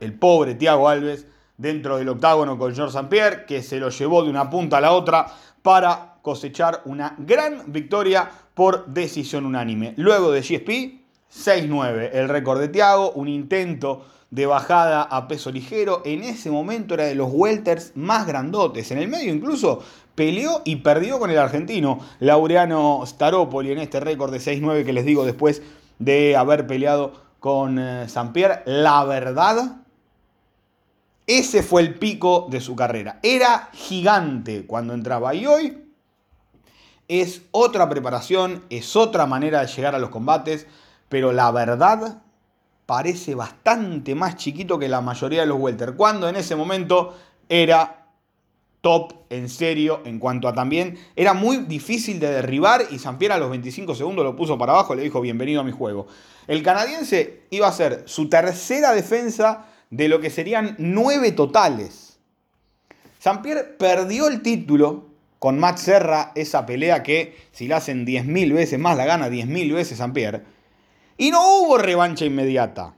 el 0.00 0.18
pobre 0.18 0.54
Thiago 0.54 0.88
Alves 0.88 1.26
dentro 1.56 1.96
del 1.96 2.08
octágono 2.08 2.58
con 2.58 2.74
George 2.74 2.96
St. 2.96 3.08
Pierre, 3.08 3.44
que 3.46 3.62
se 3.62 3.78
lo 3.78 3.90
llevó 3.90 4.22
de 4.22 4.30
una 4.30 4.50
punta 4.50 4.78
a 4.78 4.80
la 4.80 4.92
otra 4.92 5.26
para 5.62 6.16
cosechar 6.22 6.82
una 6.84 7.14
gran 7.18 7.72
victoria 7.72 8.30
por 8.54 8.86
decisión 8.86 9.46
unánime. 9.46 9.94
Luego 9.96 10.30
de 10.30 10.40
GSP, 10.40 11.00
6-9, 11.32 12.10
el 12.12 12.28
récord 12.28 12.60
de 12.60 12.68
Thiago, 12.68 13.12
un 13.12 13.28
intento 13.28 14.06
de 14.30 14.46
bajada 14.46 15.02
a 15.02 15.28
peso 15.28 15.52
ligero. 15.52 16.02
En 16.04 16.22
ese 16.24 16.50
momento 16.50 16.94
era 16.94 17.04
de 17.04 17.14
los 17.14 17.28
welters 17.30 17.92
más 17.94 18.26
grandotes. 18.26 18.90
En 18.90 18.98
el 18.98 19.08
medio 19.08 19.32
incluso 19.32 19.82
peleó 20.14 20.62
y 20.64 20.76
perdió 20.76 21.18
con 21.18 21.30
el 21.30 21.38
argentino 21.38 22.00
Laureano 22.20 23.02
Staropoli 23.06 23.72
en 23.72 23.78
este 23.78 24.00
récord 24.00 24.32
de 24.32 24.38
6-9 24.38 24.84
que 24.84 24.92
les 24.92 25.04
digo 25.04 25.24
después 25.24 25.62
de 25.98 26.36
haber 26.36 26.66
peleado 26.66 27.12
con 27.40 27.78
eh, 27.78 28.06
Pierre. 28.32 28.62
La 28.66 29.04
verdad, 29.04 29.76
ese 31.26 31.62
fue 31.62 31.82
el 31.82 31.94
pico 31.98 32.46
de 32.50 32.60
su 32.60 32.76
carrera. 32.76 33.18
Era 33.22 33.70
gigante 33.72 34.66
cuando 34.66 34.94
entraba 34.94 35.34
y 35.34 35.46
hoy 35.46 35.84
es 37.08 37.42
otra 37.50 37.88
preparación, 37.88 38.64
es 38.70 38.96
otra 38.96 39.26
manera 39.26 39.60
de 39.60 39.66
llegar 39.66 39.94
a 39.94 39.98
los 39.98 40.10
combates, 40.10 40.66
pero 41.08 41.32
la 41.32 41.50
verdad 41.50 42.22
parece 42.86 43.34
bastante 43.34 44.14
más 44.14 44.36
chiquito 44.36 44.78
que 44.78 44.88
la 44.88 45.00
mayoría 45.00 45.40
de 45.40 45.46
los 45.46 45.60
welter, 45.60 45.94
cuando 45.94 46.28
en 46.28 46.36
ese 46.36 46.56
momento 46.56 47.16
era 47.48 48.03
top 48.84 49.14
en 49.30 49.48
serio 49.48 50.02
en 50.04 50.18
cuanto 50.18 50.46
a 50.46 50.52
también 50.52 50.98
era 51.16 51.32
muy 51.32 51.56
difícil 51.56 52.20
de 52.20 52.30
derribar 52.30 52.82
y 52.90 52.98
Sampier 52.98 53.32
a 53.32 53.38
los 53.38 53.48
25 53.48 53.94
segundos 53.94 54.26
lo 54.26 54.36
puso 54.36 54.58
para 54.58 54.74
abajo 54.74 54.92
y 54.92 54.98
le 54.98 55.02
dijo 55.04 55.22
bienvenido 55.22 55.62
a 55.62 55.64
mi 55.64 55.72
juego. 55.72 56.06
El 56.46 56.62
canadiense 56.62 57.44
iba 57.48 57.66
a 57.66 57.72
ser 57.72 58.02
su 58.04 58.28
tercera 58.28 58.92
defensa 58.92 59.68
de 59.88 60.08
lo 60.08 60.20
que 60.20 60.28
serían 60.28 60.76
nueve 60.76 61.32
totales. 61.32 62.18
Sampier 63.18 63.78
perdió 63.78 64.28
el 64.28 64.42
título 64.42 65.06
con 65.38 65.58
Matt 65.58 65.78
Serra, 65.78 66.32
esa 66.34 66.66
pelea 66.66 67.02
que 67.02 67.38
si 67.52 67.66
la 67.66 67.78
hacen 67.78 68.04
10.000 68.04 68.52
veces 68.52 68.78
más 68.78 68.98
la 68.98 69.06
gana 69.06 69.30
10.000 69.30 69.72
veces 69.72 69.96
Sampier. 69.96 70.44
Y 71.16 71.30
no 71.30 71.40
hubo 71.56 71.78
revancha 71.78 72.26
inmediata. 72.26 72.96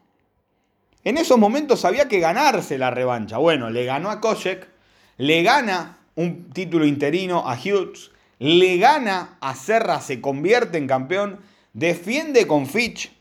En 1.04 1.16
esos 1.16 1.38
momentos 1.38 1.84
había 1.84 2.08
que 2.08 2.18
ganarse 2.18 2.76
la 2.76 2.90
revancha. 2.90 3.38
Bueno, 3.38 3.70
le 3.70 3.84
ganó 3.84 4.10
a 4.10 4.20
Koshek 4.20 4.74
le 5.18 5.42
gana 5.42 5.98
un 6.14 6.50
título 6.50 6.86
interino 6.86 7.48
a 7.48 7.54
Hughes, 7.56 8.10
le 8.38 8.78
gana 8.78 9.38
a 9.40 9.54
Serra, 9.54 10.00
se 10.00 10.20
convierte 10.20 10.78
en 10.78 10.86
campeón, 10.86 11.40
defiende 11.72 12.46
con 12.46 12.66
Fitch, 12.66 13.12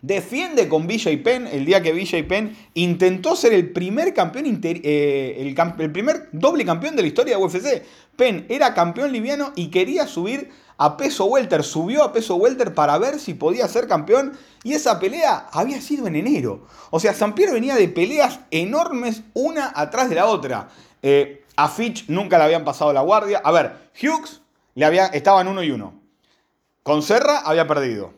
defiende 0.00 0.68
con 0.68 0.86
Villa 0.86 1.10
y 1.10 1.16
Penn 1.16 1.46
el 1.46 1.64
día 1.64 1.82
que 1.82 1.92
Villa 1.92 2.18
y 2.18 2.22
Penn 2.22 2.56
intentó 2.74 3.34
ser 3.36 3.52
el 3.52 3.72
primer 3.72 4.14
campeón, 4.14 4.60
eh, 4.62 5.36
el, 5.38 5.92
primer 5.92 6.28
doble 6.32 6.64
campeón 6.64 6.96
de 6.96 7.02
la 7.02 7.08
historia 7.08 7.36
de 7.36 7.42
UFC. 7.42 7.82
Penn 8.16 8.46
era 8.48 8.74
campeón 8.74 9.12
liviano 9.12 9.52
y 9.56 9.68
quería 9.68 10.06
subir 10.06 10.50
a 10.80 10.96
peso 10.96 11.24
welter, 11.24 11.64
subió 11.64 12.04
a 12.04 12.12
peso 12.12 12.36
welter 12.36 12.72
para 12.72 12.96
ver 12.98 13.18
si 13.18 13.34
podía 13.34 13.66
ser 13.66 13.88
campeón 13.88 14.38
y 14.62 14.74
esa 14.74 15.00
pelea 15.00 15.48
había 15.52 15.80
sido 15.80 16.06
en 16.06 16.14
enero. 16.14 16.66
O 16.90 17.00
sea, 17.00 17.14
Pierre 17.34 17.52
venía 17.52 17.74
de 17.74 17.88
peleas 17.88 18.40
enormes 18.52 19.22
una 19.34 19.72
atrás 19.74 20.08
de 20.08 20.14
la 20.14 20.26
otra. 20.26 20.68
Eh, 21.02 21.44
a 21.56 21.68
Fitch 21.68 22.08
nunca 22.08 22.38
le 22.38 22.44
habían 22.44 22.64
pasado 22.64 22.92
la 22.92 23.00
guardia. 23.00 23.40
A 23.44 23.50
ver, 23.50 23.90
Hughes 24.00 24.42
le 24.74 24.84
había, 24.84 25.06
estaba 25.06 25.40
en 25.40 25.48
uno 25.48 25.62
y 25.62 25.70
uno. 25.70 25.94
Con 26.82 27.02
Serra 27.02 27.38
había 27.38 27.66
perdido. 27.66 28.14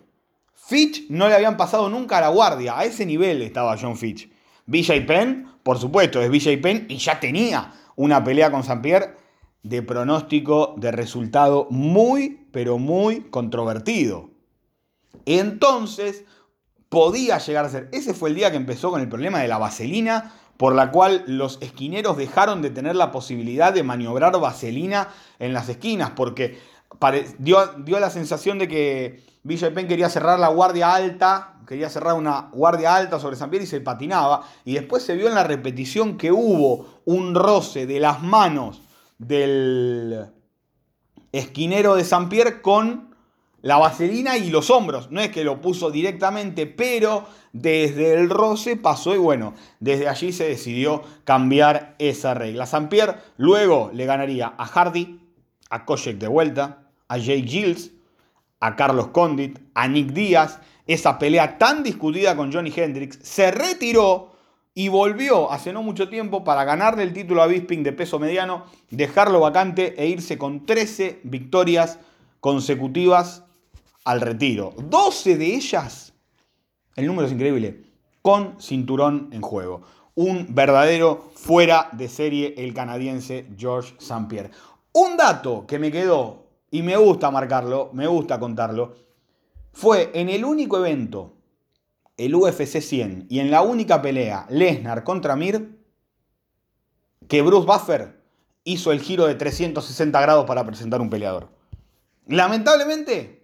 Fitch 0.54 1.08
no 1.08 1.28
le 1.28 1.34
habían 1.34 1.56
pasado 1.56 1.88
nunca 1.88 2.18
a 2.18 2.20
la 2.20 2.28
guardia. 2.28 2.78
A 2.78 2.84
ese 2.84 3.06
nivel 3.06 3.42
estaba 3.42 3.76
John 3.80 3.96
Fitch. 3.96 4.30
BJ 4.66 5.06
Penn, 5.06 5.52
por 5.62 5.78
supuesto, 5.78 6.22
es 6.22 6.30
BJ 6.30 6.60
Penn 6.62 6.86
y 6.88 6.98
ya 6.98 7.18
tenía 7.18 7.72
una 7.96 8.22
pelea 8.22 8.50
con 8.50 8.60
St. 8.60 8.80
Pierre 8.80 9.16
de 9.62 9.82
pronóstico 9.82 10.74
de 10.76 10.92
resultado 10.92 11.66
muy, 11.70 12.46
pero 12.52 12.78
muy 12.78 13.22
controvertido. 13.30 14.30
Entonces, 15.26 16.24
podía 16.88 17.38
llegar 17.38 17.64
a 17.64 17.70
ser. 17.70 17.88
Ese 17.92 18.14
fue 18.14 18.28
el 18.28 18.34
día 18.34 18.50
que 18.50 18.56
empezó 18.56 18.90
con 18.90 19.00
el 19.00 19.08
problema 19.08 19.40
de 19.40 19.48
la 19.48 19.58
vaselina 19.58 20.34
por 20.60 20.74
la 20.74 20.90
cual 20.90 21.24
los 21.26 21.56
esquineros 21.62 22.18
dejaron 22.18 22.60
de 22.60 22.68
tener 22.68 22.94
la 22.94 23.10
posibilidad 23.12 23.72
de 23.72 23.82
maniobrar 23.82 24.38
vaselina 24.38 25.08
en 25.38 25.54
las 25.54 25.70
esquinas, 25.70 26.10
porque 26.10 26.58
dio, 27.38 27.66
dio 27.78 27.98
la 27.98 28.10
sensación 28.10 28.58
de 28.58 28.68
que 28.68 29.24
Villa 29.42 29.72
quería 29.72 30.10
cerrar 30.10 30.38
la 30.38 30.48
guardia 30.48 30.92
alta, 30.92 31.54
quería 31.66 31.88
cerrar 31.88 32.12
una 32.12 32.50
guardia 32.52 32.94
alta 32.94 33.18
sobre 33.18 33.36
San 33.36 33.48
Pierre 33.48 33.64
y 33.64 33.68
se 33.68 33.80
patinaba, 33.80 34.42
y 34.66 34.74
después 34.74 35.02
se 35.02 35.14
vio 35.14 35.28
en 35.28 35.34
la 35.34 35.44
repetición 35.44 36.18
que 36.18 36.30
hubo 36.30 37.00
un 37.06 37.34
roce 37.34 37.86
de 37.86 37.98
las 37.98 38.22
manos 38.22 38.82
del 39.16 40.26
esquinero 41.32 41.94
de 41.94 42.04
San 42.04 42.28
Pierre 42.28 42.60
con 42.60 43.09
la 43.62 43.78
vaselina 43.78 44.36
y 44.36 44.50
los 44.50 44.70
hombros. 44.70 45.10
No 45.10 45.20
es 45.20 45.30
que 45.30 45.44
lo 45.44 45.60
puso 45.60 45.90
directamente, 45.90 46.66
pero 46.66 47.26
desde 47.52 48.14
el 48.14 48.30
roce 48.30 48.76
pasó 48.76 49.14
y 49.14 49.18
bueno, 49.18 49.54
desde 49.80 50.08
allí 50.08 50.32
se 50.32 50.48
decidió 50.48 51.02
cambiar 51.24 51.94
esa 51.98 52.34
regla. 52.34 52.66
Pierre 52.88 53.16
luego 53.36 53.90
le 53.92 54.06
ganaría 54.06 54.54
a 54.56 54.66
Hardy, 54.66 55.20
a 55.68 55.84
Koshek 55.84 56.18
de 56.18 56.28
vuelta, 56.28 56.84
a 57.08 57.18
Jay 57.18 57.46
Gilles, 57.46 57.92
a 58.60 58.76
Carlos 58.76 59.08
Condit, 59.08 59.58
a 59.74 59.88
Nick 59.88 60.12
Díaz. 60.12 60.60
Esa 60.86 61.18
pelea 61.18 61.58
tan 61.58 61.82
discutida 61.82 62.36
con 62.36 62.52
Johnny 62.52 62.72
Hendricks 62.74 63.18
se 63.22 63.50
retiró 63.50 64.32
y 64.74 64.88
volvió 64.88 65.50
hace 65.50 65.72
no 65.72 65.82
mucho 65.82 66.08
tiempo 66.08 66.44
para 66.44 66.64
ganarle 66.64 67.02
el 67.02 67.12
título 67.12 67.42
a 67.42 67.46
Bisping 67.46 67.82
de 67.82 67.92
peso 67.92 68.18
mediano, 68.18 68.64
dejarlo 68.90 69.40
vacante 69.40 69.94
e 70.02 70.06
irse 70.06 70.38
con 70.38 70.64
13 70.64 71.20
victorias 71.24 71.98
consecutivas 72.40 73.44
al 74.04 74.20
retiro. 74.20 74.74
12 74.76 75.36
de 75.36 75.54
ellas, 75.54 76.12
el 76.96 77.06
número 77.06 77.26
es 77.26 77.32
increíble, 77.32 77.84
con 78.22 78.60
cinturón 78.60 79.30
en 79.32 79.40
juego. 79.40 79.82
Un 80.14 80.54
verdadero 80.54 81.30
fuera 81.34 81.88
de 81.92 82.08
serie 82.08 82.54
el 82.58 82.74
canadiense 82.74 83.46
George 83.56 83.94
St. 83.98 84.26
Pierre. 84.28 84.50
Un 84.92 85.16
dato 85.16 85.66
que 85.66 85.78
me 85.78 85.92
quedó 85.92 86.46
y 86.70 86.82
me 86.82 86.96
gusta 86.96 87.30
marcarlo, 87.30 87.90
me 87.92 88.06
gusta 88.06 88.38
contarlo, 88.38 88.94
fue 89.72 90.10
en 90.14 90.28
el 90.28 90.44
único 90.44 90.78
evento, 90.78 91.34
el 92.16 92.34
UFC 92.34 92.80
100, 92.80 93.26
y 93.28 93.38
en 93.38 93.50
la 93.50 93.62
única 93.62 94.02
pelea, 94.02 94.46
Lesnar 94.50 95.04
contra 95.04 95.36
Mir, 95.36 95.78
que 97.28 97.42
Bruce 97.42 97.66
Buffer 97.66 98.20
hizo 98.64 98.92
el 98.92 99.00
giro 99.00 99.26
de 99.26 99.36
360 99.36 100.20
grados 100.20 100.44
para 100.44 100.66
presentar 100.66 101.00
un 101.00 101.10
peleador. 101.10 101.48
Lamentablemente, 102.26 103.39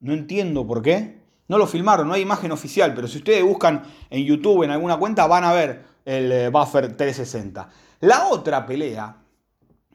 no 0.00 0.12
entiendo 0.12 0.66
por 0.66 0.82
qué. 0.82 1.18
No 1.48 1.56
lo 1.56 1.66
filmaron, 1.66 2.08
no 2.08 2.14
hay 2.14 2.22
imagen 2.22 2.52
oficial, 2.52 2.92
pero 2.94 3.08
si 3.08 3.18
ustedes 3.18 3.42
buscan 3.42 3.82
en 4.10 4.24
YouTube, 4.24 4.64
en 4.64 4.70
alguna 4.70 4.98
cuenta, 4.98 5.26
van 5.26 5.44
a 5.44 5.52
ver 5.52 5.84
el 6.04 6.30
eh, 6.30 6.48
Buffer 6.50 6.94
360. 6.94 7.68
La 8.00 8.28
otra 8.28 8.66
pelea 8.66 9.16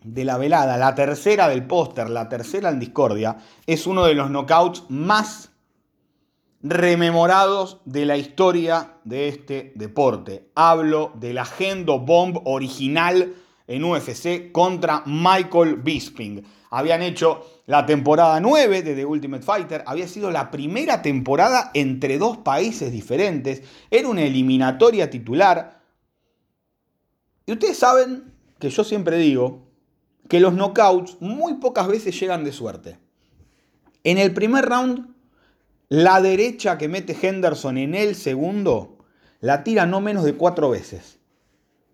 de 0.03 0.25
la 0.25 0.37
velada, 0.37 0.77
la 0.77 0.95
tercera 0.95 1.47
del 1.47 1.65
póster, 1.65 2.09
la 2.09 2.27
tercera 2.27 2.69
en 2.69 2.79
discordia, 2.79 3.37
es 3.67 3.87
uno 3.87 4.05
de 4.05 4.15
los 4.15 4.29
knockouts 4.29 4.85
más 4.89 5.51
rememorados 6.61 7.81
de 7.85 8.05
la 8.05 8.17
historia 8.17 8.97
de 9.03 9.27
este 9.27 9.73
deporte. 9.75 10.49
Hablo 10.55 11.11
del 11.15 11.37
Agendo 11.37 11.99
Bomb 11.99 12.39
original 12.45 13.33
en 13.67 13.83
UFC 13.83 14.51
contra 14.51 15.03
Michael 15.05 15.75
Bisping. 15.75 16.43
Habían 16.69 17.01
hecho 17.01 17.61
la 17.65 17.85
temporada 17.85 18.39
9 18.39 18.81
de 18.81 18.95
The 18.95 19.05
Ultimate 19.05 19.43
Fighter, 19.43 19.83
había 19.85 20.07
sido 20.07 20.31
la 20.31 20.51
primera 20.51 21.01
temporada 21.01 21.71
entre 21.73 22.17
dos 22.17 22.37
países 22.37 22.91
diferentes, 22.91 23.61
era 23.91 24.07
una 24.07 24.23
eliminatoria 24.23 25.09
titular. 25.09 25.81
Y 27.45 27.51
ustedes 27.53 27.77
saben 27.77 28.33
que 28.59 28.69
yo 28.69 28.83
siempre 28.83 29.17
digo 29.17 29.67
que 30.29 30.39
los 30.39 30.53
knockouts 30.53 31.17
muy 31.19 31.55
pocas 31.55 31.87
veces 31.87 32.19
llegan 32.19 32.43
de 32.43 32.51
suerte. 32.51 32.97
En 34.03 34.17
el 34.17 34.33
primer 34.33 34.65
round, 34.65 35.13
la 35.89 36.21
derecha 36.21 36.77
que 36.77 36.87
mete 36.87 37.15
Henderson 37.21 37.77
en 37.77 37.93
el 37.93 38.15
segundo 38.15 38.97
la 39.39 39.63
tira 39.63 39.85
no 39.85 40.01
menos 40.01 40.23
de 40.23 40.35
cuatro 40.35 40.69
veces. 40.69 41.19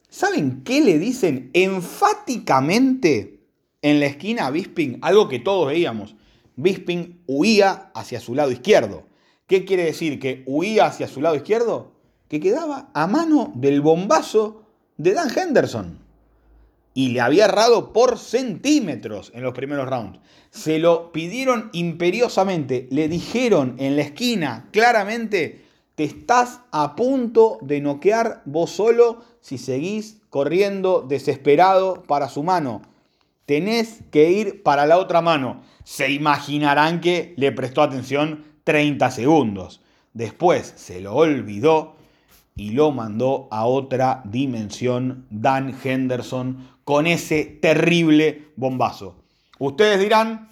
¿Saben 0.10 0.64
qué 0.64 0.82
le 0.82 0.98
dicen 0.98 1.52
enfáticamente 1.54 3.42
en 3.84 4.00
la 4.00 4.08
esquina 4.08 4.48
a 4.48 4.52
Bisping? 4.52 4.98
Algo 5.02 5.30
que 5.30 5.40
todos 5.40 5.68
veíamos. 5.68 6.16
Bisping 6.56 7.22
huía 7.28 7.92
hacia 7.94 8.20
su 8.20 8.34
lado 8.34 8.52
izquierdo. 8.52 9.06
¿Qué 9.46 9.66
quiere 9.66 9.84
decir 9.84 10.20
que 10.20 10.44
huía 10.48 10.88
hacia 10.88 11.08
su 11.08 11.22
lado 11.22 11.36
izquierdo? 11.36 11.94
Que 12.28 12.40
quedaba 12.40 12.90
a 12.94 13.08
mano 13.08 13.52
del 13.56 13.82
bombazo 13.82 14.64
de 14.98 15.14
Dan 15.14 15.30
Henderson. 15.36 16.00
Y 16.96 17.10
le 17.10 17.22
había 17.22 17.46
errado 17.46 17.94
por 17.94 18.18
centímetros 18.18 19.32
en 19.36 19.44
los 19.44 19.54
primeros 19.54 19.88
rounds. 19.88 20.20
Se 20.50 20.80
lo 20.80 21.12
pidieron 21.12 21.70
imperiosamente. 21.72 22.88
Le 22.90 23.08
dijeron 23.08 23.76
en 23.78 23.96
la 23.96 24.02
esquina 24.02 24.70
claramente 24.72 25.69
te 26.00 26.06
estás 26.06 26.62
a 26.72 26.96
punto 26.96 27.58
de 27.62 27.82
noquear 27.82 28.42
vos 28.46 28.70
solo 28.70 29.22
si 29.42 29.58
seguís 29.58 30.22
corriendo 30.30 31.02
desesperado 31.02 32.04
para 32.04 32.30
su 32.30 32.42
mano. 32.42 32.84
Tenés 33.46 34.00
que 34.10 34.32
ir 34.32 34.64
para 34.64 34.86
la 34.86 34.98
otra 34.98 35.22
mano. 35.22 35.62
Se 35.84 36.10
imaginarán 36.10 37.02
que 37.02 37.34
le 37.36 37.52
prestó 37.52 37.82
atención 37.82 38.46
30 38.64 39.12
segundos. 39.12 39.82
Después 40.14 40.74
se 40.78 41.02
lo 41.02 41.16
olvidó 41.16 41.98
y 42.56 42.70
lo 42.70 42.92
mandó 42.92 43.50
a 43.52 43.66
otra 43.66 44.22
dimensión 44.24 45.26
Dan 45.30 45.76
Henderson 45.84 46.66
con 46.86 47.08
ese 47.08 47.44
terrible 47.44 48.54
bombazo. 48.56 49.18
Ustedes 49.58 50.00
dirán, 50.00 50.49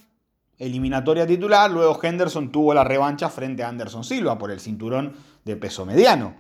eliminatoria 0.57 1.27
titular, 1.27 1.69
luego 1.69 1.99
Henderson 2.01 2.51
tuvo 2.51 2.73
la 2.73 2.83
revancha 2.83 3.29
frente 3.29 3.63
a 3.63 3.69
Anderson 3.69 4.03
Silva 4.03 4.37
por 4.37 4.51
el 4.51 4.59
cinturón 4.59 5.15
de 5.45 5.55
peso 5.55 5.85
mediano. 5.85 6.35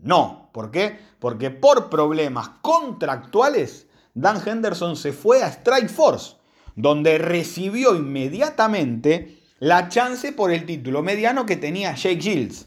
No, 0.00 0.50
¿por 0.52 0.70
qué? 0.70 0.98
Porque 1.18 1.50
por 1.50 1.88
problemas 1.88 2.50
contractuales, 2.60 3.86
Dan 4.14 4.40
Henderson 4.44 4.96
se 4.96 5.12
fue 5.12 5.42
a 5.42 5.48
Strike 5.48 5.88
Force, 5.88 6.36
donde 6.74 7.18
recibió 7.18 7.94
inmediatamente 7.94 9.38
la 9.58 9.88
chance 9.88 10.32
por 10.32 10.52
el 10.52 10.66
título 10.66 11.02
mediano 11.02 11.46
que 11.46 11.56
tenía 11.56 11.94
Jake 11.94 12.20
Gilles. 12.20 12.66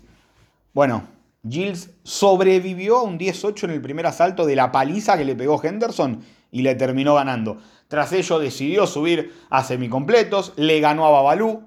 Bueno, 0.74 1.08
Gilles 1.48 1.92
sobrevivió 2.04 2.98
a 2.98 3.04
un 3.04 3.18
18 3.18 3.66
en 3.66 3.72
el 3.72 3.82
primer 3.82 4.06
asalto 4.06 4.46
de 4.46 4.56
la 4.56 4.72
paliza 4.72 5.18
que 5.18 5.26
le 5.26 5.36
pegó 5.36 5.62
Henderson 5.64 6.24
y 6.52 6.62
le 6.62 6.76
terminó 6.76 7.16
ganando. 7.16 7.58
Tras 7.88 8.14
ello 8.14 8.40
decidió 8.40 8.86
subir 8.88 9.34
a 9.50 9.64
semicompletos, 9.64 10.54
le 10.56 10.80
ganó 10.80 11.06
a 11.06 11.12
Babalú, 11.12 11.64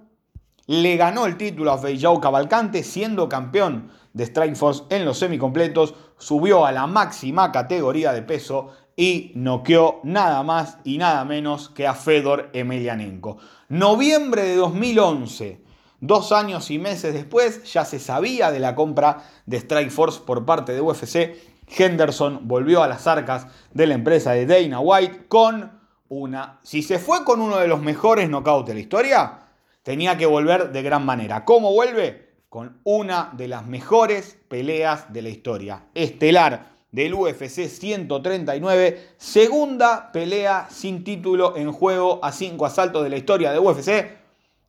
le 0.66 0.96
ganó 0.96 1.26
el 1.26 1.36
título 1.36 1.72
a 1.72 1.78
Feijao 1.78 2.20
Cavalcante, 2.20 2.82
siendo 2.82 3.28
campeón 3.28 3.90
de 4.12 4.26
Strikeforce 4.26 4.84
en 4.90 5.04
los 5.04 5.18
semicompletos, 5.18 5.94
subió 6.16 6.64
a 6.64 6.72
la 6.72 6.86
máxima 6.86 7.52
categoría 7.52 8.12
de 8.12 8.22
peso 8.22 8.70
y 8.96 9.32
noqueó 9.34 10.00
nada 10.04 10.42
más 10.42 10.78
y 10.84 10.98
nada 10.98 11.24
menos 11.24 11.68
que 11.68 11.86
a 11.86 11.94
Fedor 11.94 12.50
Emelianenko. 12.52 13.38
Noviembre 13.68 14.44
de 14.44 14.56
2011, 14.56 15.60
dos 16.00 16.32
años 16.32 16.70
y 16.70 16.78
meses 16.78 17.12
después, 17.12 17.70
ya 17.72 17.84
se 17.84 17.98
sabía 17.98 18.50
de 18.50 18.60
la 18.60 18.74
compra 18.74 19.24
de 19.46 19.60
Strikeforce 19.60 20.20
por 20.24 20.44
parte 20.46 20.72
de 20.72 20.80
UFC. 20.80 21.53
Henderson 21.68 22.40
volvió 22.42 22.83
a 22.83 22.88
las 22.88 23.07
arcas 23.07 23.46
de 23.72 23.87
la 23.87 23.94
empresa 23.94 24.33
de 24.33 24.46
Dana 24.46 24.81
White 24.81 25.27
con 25.29 25.81
una... 26.09 26.61
Si 26.62 26.83
se 26.83 26.98
fue 26.98 27.24
con 27.24 27.40
uno 27.40 27.59
de 27.59 27.68
los 27.68 27.81
mejores 27.81 28.29
knockouts 28.29 28.68
de 28.68 28.74
la 28.74 28.81
historia, 28.81 29.38
tenía 29.83 30.16
que 30.16 30.27
volver 30.27 30.72
de 30.72 30.83
gran 30.83 31.05
manera. 31.05 31.44
¿Cómo 31.44 31.72
vuelve? 31.72 32.35
Con 32.48 32.79
una 32.85 33.31
de 33.33 33.48
las 33.48 33.66
mejores 33.66 34.38
peleas 34.48 35.12
de 35.12 35.22
la 35.22 35.29
historia. 35.29 35.87
Estelar 35.94 36.74
del 36.94 37.14
UFC 37.14 37.66
139, 37.66 39.14
segunda 39.16 40.12
pelea 40.12 40.68
sin 40.70 41.03
título 41.03 41.57
en 41.57 41.72
juego 41.72 42.24
a 42.24 42.31
cinco 42.31 42.66
asaltos 42.66 43.03
de 43.03 43.11
la 43.11 43.16
historia 43.16 43.50
de 43.50 43.59
UFC 43.59 43.90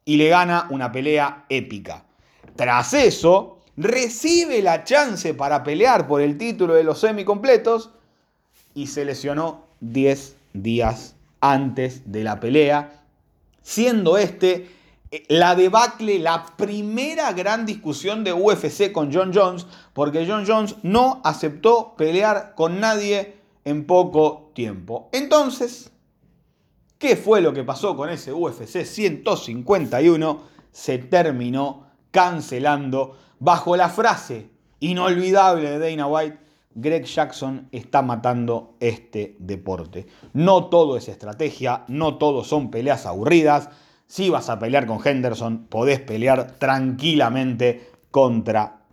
y 0.05 0.17
le 0.17 0.29
gana 0.29 0.67
una 0.71 0.91
pelea 0.91 1.45
épica. 1.49 2.05
Tras 2.55 2.95
eso, 2.95 3.54
recibe 3.77 4.61
la 4.61 4.83
chance 4.83 5.33
para 5.33 5.63
pelear 5.63 6.07
por 6.07 6.21
el 6.21 6.37
título 6.37 6.73
de 6.73 6.83
los 6.83 6.99
semicompletos 6.99 7.91
y 8.73 8.87
se 8.87 9.05
lesionó 9.05 9.65
10 9.81 10.35
días 10.53 11.15
antes 11.41 12.11
de 12.11 12.23
la 12.23 12.39
pelea, 12.39 13.03
siendo 13.61 14.17
este 14.17 14.69
eh, 15.11 15.23
la 15.27 15.55
debacle, 15.55 16.19
la 16.19 16.45
primera 16.57 17.31
gran 17.33 17.65
discusión 17.65 18.23
de 18.23 18.33
UFC 18.33 18.91
con 18.91 19.13
John 19.13 19.31
Jones, 19.33 19.67
porque 19.93 20.25
John 20.27 20.45
Jones 20.47 20.75
no 20.83 21.21
aceptó 21.23 21.95
pelear 21.95 22.53
con 22.55 22.79
nadie 22.79 23.35
en 23.63 23.85
poco 23.85 24.51
tiempo. 24.53 25.09
Entonces, 25.11 25.91
¿qué 26.97 27.15
fue 27.15 27.41
lo 27.41 27.53
que 27.53 27.63
pasó 27.63 27.95
con 27.95 28.09
ese 28.09 28.33
UFC 28.33 28.83
151? 28.83 30.41
Se 30.71 30.97
terminó 30.97 31.85
cancelando 32.11 33.17
bajo 33.39 33.75
la 33.75 33.89
frase 33.89 34.49
inolvidable 34.79 35.69
de 35.69 35.79
Dana 35.79 36.07
White, 36.07 36.39
Greg 36.75 37.05
Jackson 37.05 37.69
está 37.71 38.01
matando 38.01 38.75
este 38.79 39.37
deporte. 39.39 40.07
No 40.33 40.65
todo 40.65 40.97
es 40.97 41.07
estrategia, 41.07 41.85
no 41.87 42.17
todo 42.17 42.43
son 42.43 42.69
peleas 42.69 43.05
aburridas 43.05 43.69
si 44.07 44.29
vas 44.29 44.49
a 44.49 44.59
pelear 44.59 44.85
con 44.85 44.99
Henderson, 45.03 45.65
podés 45.67 45.99
pelear 45.99 46.57
tranquilamente 46.59 47.89
contra 48.11 48.83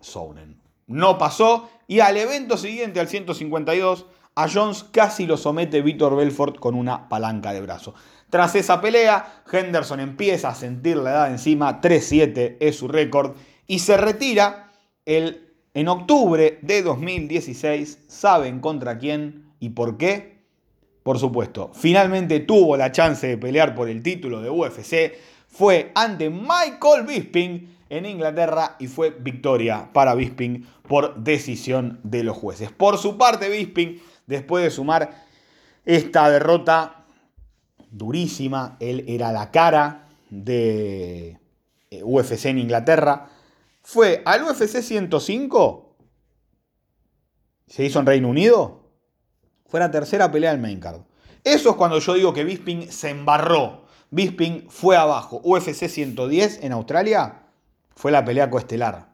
Sonnen. 0.00 0.60
No 0.86 1.18
pasó 1.18 1.68
y 1.86 2.00
al 2.00 2.16
evento 2.16 2.56
siguiente, 2.56 3.00
al 3.00 3.08
152, 3.08 4.06
a 4.34 4.48
Jones 4.48 4.84
casi 4.84 5.26
lo 5.26 5.36
somete 5.36 5.82
Víctor 5.82 6.16
Belfort 6.16 6.58
con 6.58 6.74
una 6.74 7.08
palanca 7.08 7.52
de 7.52 7.60
brazo. 7.60 7.94
Tras 8.30 8.54
esa 8.56 8.80
pelea, 8.80 9.42
Henderson 9.50 10.00
empieza 10.00 10.50
a 10.50 10.54
sentir 10.54 10.96
la 10.96 11.10
edad 11.10 11.30
encima, 11.30 11.80
3-7 11.80 12.56
es 12.60 12.76
su 12.76 12.88
récord, 12.88 13.36
y 13.68 13.78
se 13.78 13.96
retira 13.96 14.72
el, 15.06 15.52
en 15.74 15.86
octubre 15.86 16.58
de 16.62 16.82
2016. 16.82 18.06
¿Saben 18.08 18.58
contra 18.58 18.98
quién 18.98 19.52
y 19.60 19.68
por 19.68 19.96
qué? 19.96 20.38
por 21.08 21.18
supuesto, 21.18 21.70
finalmente 21.72 22.40
tuvo 22.40 22.76
la 22.76 22.92
chance 22.92 23.26
de 23.26 23.38
pelear 23.38 23.74
por 23.74 23.88
el 23.88 24.02
título 24.02 24.42
de 24.42 24.50
UFC, 24.50 25.16
fue 25.46 25.90
ante 25.94 26.28
Michael 26.28 27.06
Bisping 27.06 27.76
en 27.88 28.04
Inglaterra 28.04 28.76
y 28.78 28.88
fue 28.88 29.16
victoria 29.18 29.88
para 29.90 30.14
Bisping 30.14 30.66
por 30.86 31.16
decisión 31.16 31.98
de 32.02 32.24
los 32.24 32.36
jueces. 32.36 32.70
Por 32.72 32.98
su 32.98 33.16
parte, 33.16 33.48
Bisping, 33.48 33.98
después 34.26 34.62
de 34.62 34.70
sumar 34.70 35.24
esta 35.86 36.28
derrota 36.28 37.06
durísima, 37.90 38.76
él 38.78 39.06
era 39.08 39.32
la 39.32 39.50
cara 39.50 40.08
de 40.28 41.38
UFC 42.02 42.44
en 42.44 42.58
Inglaterra, 42.58 43.30
fue 43.90 44.20
al 44.26 44.42
UFC 44.42 44.82
105, 44.82 45.96
se 47.66 47.84
hizo 47.86 47.98
en 47.98 48.04
Reino 48.04 48.28
Unido, 48.28 48.82
fue 49.64 49.80
la 49.80 49.90
tercera 49.90 50.30
pelea 50.30 50.50
del 50.50 50.60
main 50.60 50.78
card. 50.78 51.00
Eso 51.42 51.70
es 51.70 51.76
cuando 51.76 51.98
yo 51.98 52.12
digo 52.12 52.34
que 52.34 52.44
Bisping 52.44 52.92
se 52.92 53.08
embarró. 53.08 53.86
Bisping 54.10 54.66
fue 54.68 54.98
abajo. 54.98 55.40
UFC 55.42 55.88
110 55.88 56.64
en 56.64 56.72
Australia 56.72 57.46
fue 57.96 58.12
la 58.12 58.26
pelea 58.26 58.50
coestelar. 58.50 59.08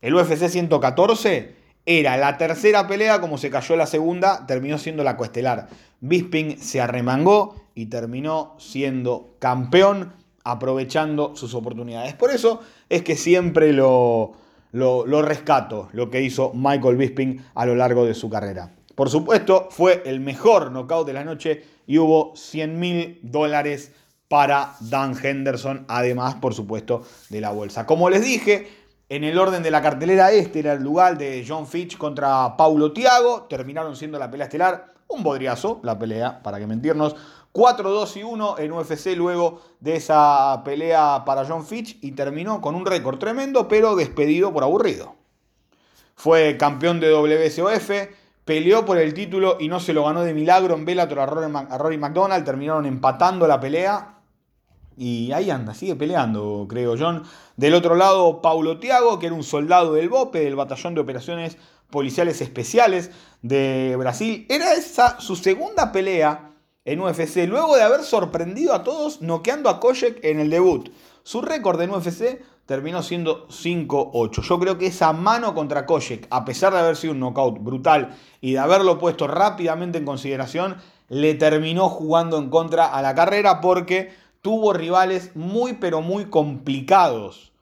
El 0.00 0.14
UFC 0.14 0.48
114 0.48 1.54
era 1.84 2.16
la 2.16 2.38
tercera 2.38 2.88
pelea, 2.88 3.20
como 3.20 3.36
se 3.36 3.50
cayó 3.50 3.76
la 3.76 3.86
segunda, 3.86 4.46
terminó 4.46 4.78
siendo 4.78 5.04
la 5.04 5.18
coestelar. 5.18 5.68
Bisping 6.00 6.58
se 6.58 6.80
arremangó 6.80 7.56
y 7.74 7.86
terminó 7.86 8.56
siendo 8.58 9.36
campeón, 9.38 10.14
aprovechando 10.44 11.36
sus 11.36 11.52
oportunidades. 11.52 12.14
Por 12.14 12.30
eso 12.30 12.62
es 12.88 13.02
que 13.02 13.16
siempre 13.16 13.72
lo, 13.72 14.32
lo, 14.72 15.06
lo 15.06 15.22
rescato, 15.22 15.88
lo 15.92 16.10
que 16.10 16.22
hizo 16.22 16.52
Michael 16.54 16.96
Bisping 16.96 17.44
a 17.54 17.66
lo 17.66 17.74
largo 17.74 18.04
de 18.04 18.14
su 18.14 18.28
carrera. 18.30 18.74
Por 18.94 19.10
supuesto, 19.10 19.68
fue 19.70 20.02
el 20.06 20.20
mejor 20.20 20.72
knockout 20.72 21.06
de 21.06 21.12
la 21.12 21.24
noche 21.24 21.62
y 21.86 21.98
hubo 21.98 22.34
100 22.34 22.80
mil 22.80 23.20
dólares 23.22 23.92
para 24.28 24.74
Dan 24.80 25.14
Henderson, 25.20 25.84
además, 25.88 26.34
por 26.34 26.54
supuesto, 26.54 27.02
de 27.30 27.40
la 27.40 27.50
bolsa. 27.50 27.86
Como 27.86 28.10
les 28.10 28.22
dije, 28.22 28.68
en 29.08 29.24
el 29.24 29.38
orden 29.38 29.62
de 29.62 29.70
la 29.70 29.80
cartelera, 29.80 30.32
este 30.32 30.58
era 30.58 30.74
el 30.74 30.82
lugar 30.82 31.16
de 31.16 31.44
John 31.48 31.66
Fitch 31.66 31.96
contra 31.96 32.56
Paulo 32.56 32.92
Tiago. 32.92 33.46
Terminaron 33.48 33.96
siendo 33.96 34.18
la 34.18 34.30
pelea 34.30 34.46
estelar. 34.46 34.92
Un 35.08 35.22
bodriazo, 35.22 35.80
la 35.82 35.98
pelea, 35.98 36.42
para 36.42 36.58
que 36.58 36.66
mentirnos. 36.66 37.16
4-2 37.52 38.16
y 38.18 38.22
1 38.22 38.58
en 38.58 38.72
UFC 38.72 39.16
luego 39.16 39.60
de 39.80 39.96
esa 39.96 40.62
pelea 40.64 41.24
para 41.24 41.44
John 41.46 41.64
Fitch 41.64 41.98
y 42.02 42.12
terminó 42.12 42.60
con 42.60 42.74
un 42.74 42.86
récord 42.86 43.18
tremendo, 43.18 43.66
pero 43.68 43.96
despedido 43.96 44.52
por 44.52 44.62
aburrido. 44.62 45.16
Fue 46.14 46.56
campeón 46.56 47.00
de 47.00 47.12
WSOF, 47.12 47.90
peleó 48.44 48.84
por 48.84 48.98
el 48.98 49.14
título 49.14 49.56
y 49.58 49.68
no 49.68 49.80
se 49.80 49.92
lo 49.92 50.04
ganó 50.04 50.22
de 50.22 50.34
milagro 50.34 50.74
en 50.74 50.84
Bellator 50.84 51.20
a 51.20 51.26
Rory, 51.26 51.98
McDonald, 51.98 52.44
terminaron 52.44 52.86
empatando 52.86 53.46
la 53.46 53.60
pelea 53.60 54.14
Y 54.96 55.32
ahí 55.32 55.50
anda, 55.50 55.74
sigue 55.74 55.96
peleando, 55.96 56.66
creo 56.68 56.96
John. 56.98 57.22
Del 57.56 57.74
otro 57.74 57.94
lado, 57.94 58.42
Paulo 58.42 58.78
Tiago, 58.78 59.18
que 59.18 59.26
era 59.26 59.34
un 59.34 59.44
soldado 59.44 59.94
del 59.94 60.08
BOPE, 60.08 60.40
del 60.40 60.56
Batallón 60.56 60.94
de 60.94 61.00
Operaciones 61.00 61.56
Policiales 61.90 62.40
Especiales 62.40 63.10
de 63.42 63.96
Brasil. 63.96 64.46
Era 64.48 64.74
esa 64.74 65.20
su 65.20 65.36
segunda 65.36 65.92
pelea 65.92 66.52
en 66.84 67.00
UFC, 67.00 67.46
luego 67.46 67.76
de 67.76 67.82
haber 67.82 68.02
sorprendido 68.02 68.72
a 68.74 68.82
todos 68.82 69.20
noqueando 69.20 69.68
a 69.68 69.78
Koshek 69.80 70.24
en 70.24 70.40
el 70.40 70.50
debut. 70.50 70.90
Su 71.22 71.42
récord 71.42 71.80
en 71.82 71.90
UFC 71.90 72.42
terminó 72.64 73.02
siendo 73.02 73.46
5-8. 73.48 74.42
Yo 74.42 74.58
creo 74.58 74.78
que 74.78 74.86
esa 74.86 75.12
mano 75.12 75.54
contra 75.54 75.84
Koshek, 75.84 76.26
a 76.30 76.44
pesar 76.44 76.72
de 76.72 76.78
haber 76.80 76.96
sido 76.96 77.12
un 77.12 77.20
knockout 77.20 77.58
brutal 77.62 78.16
y 78.40 78.52
de 78.52 78.58
haberlo 78.58 78.98
puesto 78.98 79.26
rápidamente 79.26 79.98
en 79.98 80.04
consideración, 80.04 80.76
le 81.08 81.34
terminó 81.34 81.88
jugando 81.88 82.38
en 82.38 82.50
contra 82.50 82.86
a 82.86 83.02
la 83.02 83.14
carrera 83.14 83.60
porque 83.60 84.10
tuvo 84.42 84.72
rivales 84.72 85.34
muy 85.34 85.74
pero 85.74 86.00
muy 86.00 86.26
complicados 86.26 87.52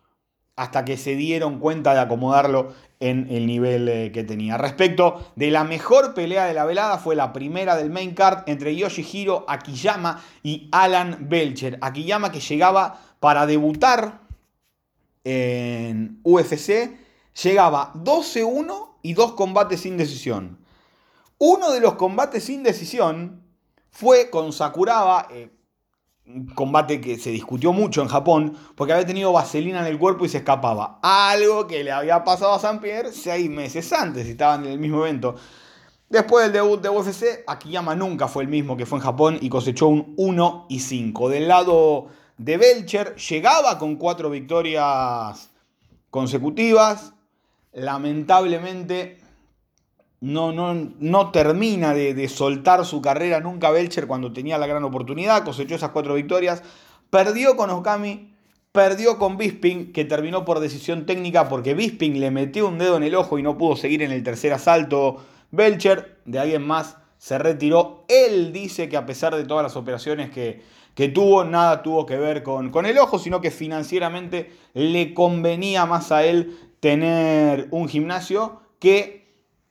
hasta 0.56 0.84
que 0.84 0.96
se 0.96 1.14
dieron 1.14 1.60
cuenta 1.60 1.94
de 1.94 2.00
acomodarlo 2.00 2.72
en 3.00 3.28
el 3.30 3.46
nivel 3.46 3.88
eh, 3.88 4.12
que 4.12 4.24
tenía. 4.24 4.56
Respecto 4.56 5.32
de 5.36 5.50
la 5.50 5.64
mejor 5.64 6.14
pelea 6.14 6.46
de 6.46 6.54
la 6.54 6.64
velada 6.64 6.98
fue 6.98 7.14
la 7.14 7.32
primera 7.32 7.76
del 7.76 7.90
main 7.90 8.14
card 8.14 8.44
entre 8.46 8.74
Yoshihiro 8.74 9.44
Akiyama 9.48 10.22
y 10.42 10.68
Alan 10.72 11.28
Belcher. 11.28 11.78
Akiyama 11.80 12.32
que 12.32 12.40
llegaba 12.40 13.00
para 13.20 13.46
debutar 13.46 14.20
en 15.24 16.20
UFC, 16.22 16.96
llegaba 17.42 17.92
12-1 17.94 18.94
y 19.02 19.14
dos 19.14 19.32
combates 19.32 19.80
sin 19.80 19.96
decisión. 19.96 20.58
Uno 21.38 21.72
de 21.72 21.80
los 21.80 21.94
combates 21.94 22.44
sin 22.44 22.62
decisión 22.62 23.42
fue 23.90 24.30
con 24.30 24.52
Sakuraba, 24.52 25.28
eh, 25.30 25.50
un 26.26 26.46
combate 26.46 27.00
que 27.00 27.18
se 27.18 27.30
discutió 27.30 27.72
mucho 27.72 28.02
en 28.02 28.08
Japón, 28.08 28.56
porque 28.74 28.92
había 28.92 29.06
tenido 29.06 29.32
vaselina 29.32 29.80
en 29.80 29.86
el 29.86 29.98
cuerpo 29.98 30.24
y 30.24 30.28
se 30.28 30.38
escapaba. 30.38 30.98
Algo 31.02 31.66
que 31.66 31.84
le 31.84 31.92
había 31.92 32.24
pasado 32.24 32.54
a 32.54 32.58
San 32.58 32.80
Pierre 32.80 33.12
seis 33.12 33.48
meses 33.48 33.92
antes, 33.92 34.26
estaban 34.26 34.64
en 34.64 34.72
el 34.72 34.78
mismo 34.78 35.04
evento. 35.06 35.36
Después 36.08 36.44
del 36.44 36.52
debut 36.52 36.80
de 36.80 36.88
UFC, 36.88 37.44
Akiyama 37.46 37.94
nunca 37.96 38.28
fue 38.28 38.44
el 38.44 38.48
mismo 38.48 38.76
que 38.76 38.86
fue 38.86 38.98
en 38.98 39.04
Japón 39.04 39.38
y 39.40 39.48
cosechó 39.48 39.88
un 39.88 40.14
1 40.16 40.66
y 40.68 40.80
5. 40.80 41.28
Del 41.28 41.48
lado 41.48 42.08
de 42.38 42.56
Belcher, 42.56 43.16
llegaba 43.16 43.78
con 43.78 43.96
cuatro 43.96 44.30
victorias 44.30 45.50
consecutivas. 46.10 47.12
Lamentablemente, 47.72 49.18
no, 50.20 50.52
no, 50.52 50.74
no 50.98 51.30
termina 51.30 51.94
de, 51.94 52.28
soltar 52.28 52.84
su 52.84 53.02
carrera 53.02 53.40
nunca 53.40 53.70
Belcher 53.70 54.06
cuando 54.06 54.32
tenía 54.32 54.58
la 54.58 54.66
gran 54.66 54.84
oportunidad, 54.84 55.44
cosechó 55.44 55.74
esas 55.74 55.90
cuatro 55.90 56.14
victorias, 56.14 56.62
perdió 57.10 57.56
con 57.56 57.70
Okami, 57.70 58.32
perdió 58.72 59.18
con 59.18 59.36
Bisping, 59.36 59.92
que 59.92 60.04
terminó 60.04 60.44
por 60.44 60.60
decisión 60.60 61.06
técnica 61.06 61.48
porque 61.48 61.74
Bisping 61.74 62.20
le 62.20 62.30
metió 62.30 62.68
un 62.68 62.78
dedo 62.78 62.96
en 62.96 63.02
el 63.02 63.14
ojo 63.14 63.38
y 63.38 63.42
no 63.42 63.58
pudo 63.58 63.76
seguir 63.76 64.02
en 64.02 64.12
el 64.12 64.22
tercer 64.22 64.52
asalto. 64.52 65.22
Belcher, 65.50 66.18
de 66.24 66.38
alguien 66.38 66.66
más, 66.66 66.96
se 67.18 67.38
retiró. 67.38 68.04
Él 68.08 68.52
dice 68.52 68.88
que 68.88 68.96
a 68.96 69.06
pesar 69.06 69.34
de 69.34 69.44
todas 69.44 69.62
las 69.62 69.76
operaciones 69.76 70.30
que, 70.30 70.62
que 70.94 71.08
tuvo, 71.08 71.44
nada 71.44 71.82
tuvo 71.82 72.04
que 72.04 72.16
ver 72.16 72.42
con, 72.42 72.70
con 72.70 72.84
el 72.86 72.98
ojo, 72.98 73.18
sino 73.18 73.40
que 73.40 73.50
financieramente 73.50 74.50
le 74.74 75.14
convenía 75.14 75.86
más 75.86 76.12
a 76.12 76.24
él 76.24 76.58
tener 76.80 77.68
un 77.70 77.88
gimnasio 77.88 78.60
que 78.78 79.25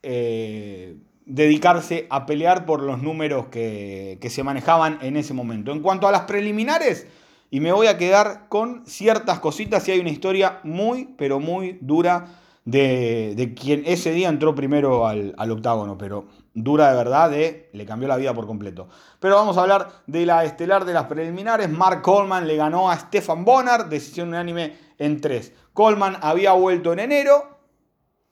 eh, 0.08 0.98
dedicarse 1.26 2.06
a 2.12 2.28
pelear 2.28 2.65
por 2.68 2.84
los 2.84 3.02
números 3.02 3.48
que, 3.48 4.20
se 4.30 4.44
manejaban 4.44 5.00
en 5.02 5.18
ese 5.18 5.34
momento. 5.34 5.72
En 5.72 5.82
cuanto 5.82 6.08
a 6.08 6.12
las 6.12 6.22
preliminares, 6.22 7.08
y 7.50 7.60
me 7.60 7.72
voy 7.72 7.88
a 7.88 7.98
quedar 7.98 8.48
con 8.48 8.86
ciertas 8.86 9.39
cositas, 9.39 9.88
y 9.88 9.94
hay 9.94 10.00
una 10.00 10.12
historia 10.12 10.60
muy, 10.63 11.10
pero 11.18 11.39
muy 11.39 11.80
dura 11.82 12.28
de, 12.65 13.56
quien 13.60 13.82
ese 13.88 14.12
día 14.12 14.30
entró 14.30 14.54
primero 14.54 15.08
al, 15.08 15.34
octágono, 15.52 15.98
pero 15.98 16.26
dura 16.54 16.91
de 16.91 16.98
verdad, 16.98 17.32
le 17.32 17.86
cambió 17.88 18.08
la 18.08 18.18
vida 18.18 18.34
por 18.36 18.46
completo. 18.46 18.88
Pero 19.20 19.36
vamos 19.36 19.58
a 19.58 19.62
hablar 19.62 19.89
de 20.06 20.28
la 20.28 20.44
estelar 20.46 20.86
de 20.86 20.94
las 20.94 21.06
preliminares. 21.06 21.70
Mark 21.70 22.04
Coleman 22.04 22.46
le 22.46 22.56
ganó 22.56 22.91
a 22.91 22.98
Stefan 22.98 23.44
Bonner, 23.44 23.86
decisión 23.86 24.28
unánime 24.28 24.76
en 25.00 25.20
tres. 25.22 25.54
Coleman 25.74 26.18
había 26.22 26.54
vuelto 26.54 26.94
en 26.94 27.00
enero, 27.00 27.55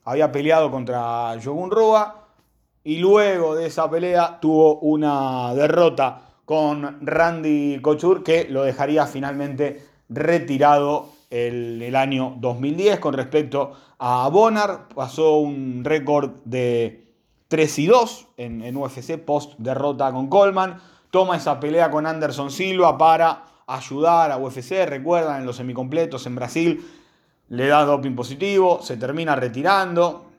había 0.06 0.32
peleado 0.32 0.70
contra 0.72 1.36
Shogun 1.38 1.72
Rua 1.72 2.28
y 2.84 2.98
luego 2.98 3.56
de 3.56 3.68
esa 3.68 3.89
pelea 3.89 4.39
tuvo 4.42 4.80
una 4.80 5.54
derrota 5.54 6.22
con 6.46 7.06
Randy 7.06 7.80
Couture 7.82 8.24
que 8.24 8.46
lo 8.50 8.63
dejaría 8.63 9.06
finalmente 9.06 9.88
retirado 10.10 11.10
el, 11.30 11.82
el 11.82 11.96
año 11.96 12.36
2010 12.39 13.00
con 13.00 13.13
respecto 13.13 13.72
a 13.98 14.28
Bonar. 14.28 14.89
Pasó 14.94 15.38
un 15.38 15.84
récord 15.86 16.32
de 16.44 17.08
3 17.48 17.80
y 17.80 17.86
2 17.88 18.28
en, 18.38 18.62
en 18.62 18.76
UFC 18.76 19.18
post 19.18 19.54
derrota 19.58 20.12
con 20.12 20.28
Coleman. 20.28 20.80
Toma 21.10 21.38
esa 21.38 21.60
pelea 21.60 21.89
con 21.89 22.06
Anderson 22.06 22.52
Silva 22.52 22.98
para 22.98 23.46
ayudar 23.66 24.32
a 24.32 24.38
UFC. 24.38 24.86
Recuerdan 24.86 25.39
en 25.39 25.46
los 25.46 25.56
semicompletos 25.56 26.26
en 26.26 26.36
Brasil 26.36 26.86
le 27.54 27.68
da 27.68 27.86
doping 27.86 28.16
positivo, 28.16 28.80
se 28.82 28.98
termina 28.98 29.36
retirando, 29.36 30.32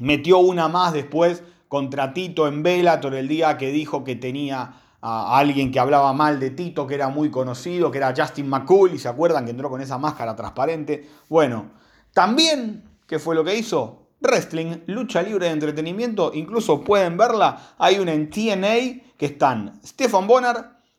metió 0.00 0.38
una 0.38 0.66
más 0.66 0.92
después 0.92 1.44
contra 1.68 2.12
Tito 2.12 2.48
en 2.48 2.64
Bellator 2.64 3.14
el 3.14 3.28
día 3.28 3.56
que 3.56 3.70
dijo 3.70 4.02
que 4.02 4.16
tenía 4.16 4.74
a 5.00 5.38
alguien 5.38 5.70
que 5.70 5.78
hablaba 5.78 6.12
mal 6.12 6.40
de 6.40 6.50
Tito, 6.50 6.88
que 6.88 6.96
era 6.96 7.08
muy 7.08 7.30
conocido, 7.30 7.92
que 7.92 7.98
era 7.98 8.12
Justin 8.16 8.48
McCool, 8.48 8.92
y 8.94 8.98
se 8.98 9.06
acuerdan 9.06 9.44
que 9.44 9.52
entró 9.52 9.70
con 9.70 9.80
esa 9.80 9.96
máscara 9.96 10.34
transparente. 10.34 11.08
Bueno, 11.28 11.70
también, 12.12 12.82
¿qué 13.06 13.20
fue 13.20 13.36
lo 13.36 13.44
que 13.44 13.54
hizo? 13.54 14.08
Wrestling, 14.20 14.78
lucha 14.86 15.22
libre 15.22 15.46
de 15.46 15.52
entretenimiento, 15.52 16.32
incluso 16.34 16.82
pueden 16.82 17.16
verla, 17.16 17.74
hay 17.78 18.00
una 18.00 18.12
en 18.12 18.28
TNA 18.28 19.16
que 19.16 19.26
están 19.26 19.80
Stefan 19.86 20.26
Bonner, 20.26 20.56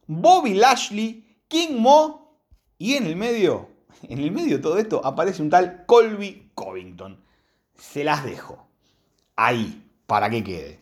Bobby 0.08 0.54
Lashley, 0.54 1.44
King 1.50 1.76
Mo 1.78 2.40
y 2.78 2.94
en 2.94 3.06
el 3.06 3.18
medio 3.18 3.71
en 4.04 4.20
el 4.20 4.32
medio 4.32 4.58
de 4.58 4.64
todo 4.64 4.78
esto 4.78 5.02
aparece 5.04 5.42
un 5.42 5.50
tal 5.50 5.86
Colby 5.86 6.52
Covington. 6.56 7.20
Se 7.76 8.04
las 8.04 8.24
dejo. 8.24 8.68
Ahí, 9.36 9.84
para 10.06 10.30
que 10.30 10.44
quede. 10.44 10.80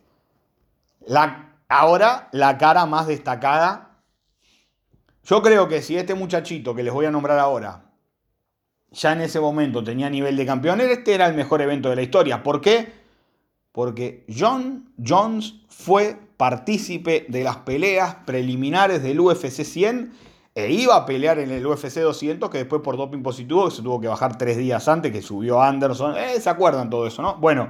Ahora, 1.67 2.29
la 2.31 2.57
cara 2.57 2.85
más 2.85 3.07
destacada. 3.07 3.97
Yo 5.23 5.41
creo 5.41 5.67
que 5.67 5.81
si 5.81 5.95
este 5.95 6.15
muchachito 6.15 6.73
que 6.73 6.83
les 6.83 6.93
voy 6.93 7.05
a 7.05 7.11
nombrar 7.11 7.37
ahora, 7.39 7.85
ya 8.91 9.11
en 9.11 9.21
ese 9.21 9.39
momento 9.39 9.83
tenía 9.83 10.09
nivel 10.09 10.35
de 10.35 10.45
campeón, 10.45 10.81
este 10.81 11.13
era 11.13 11.27
el 11.27 11.35
mejor 11.35 11.61
evento 11.61 11.89
de 11.89 11.95
la 11.95 12.01
historia. 12.01 12.41
¿Por 12.41 12.61
qué? 12.61 12.91
Porque 13.71 14.25
John 14.35 14.91
Jones 14.97 15.55
fue 15.67 16.17
partícipe 16.37 17.25
de 17.29 17.43
las 17.43 17.57
peleas 17.57 18.15
preliminares 18.25 19.03
del 19.03 19.19
UFC 19.19 19.63
100 19.63 20.28
e 20.65 20.71
iba 20.71 20.95
a 20.95 21.05
pelear 21.05 21.39
en 21.39 21.51
el 21.51 21.65
UFC 21.65 21.99
200, 21.99 22.49
que 22.49 22.59
después 22.59 22.81
por 22.81 22.97
doping 22.97 23.21
positivo 23.21 23.69
se 23.71 23.81
tuvo 23.81 23.99
que 23.99 24.07
bajar 24.07 24.37
tres 24.37 24.57
días 24.57 24.87
antes, 24.87 25.11
que 25.11 25.21
subió 25.21 25.61
Anderson. 25.61 26.15
Eh, 26.17 26.39
¿Se 26.39 26.49
acuerdan 26.49 26.89
todo 26.89 27.07
eso, 27.07 27.21
no? 27.21 27.35
Bueno, 27.35 27.69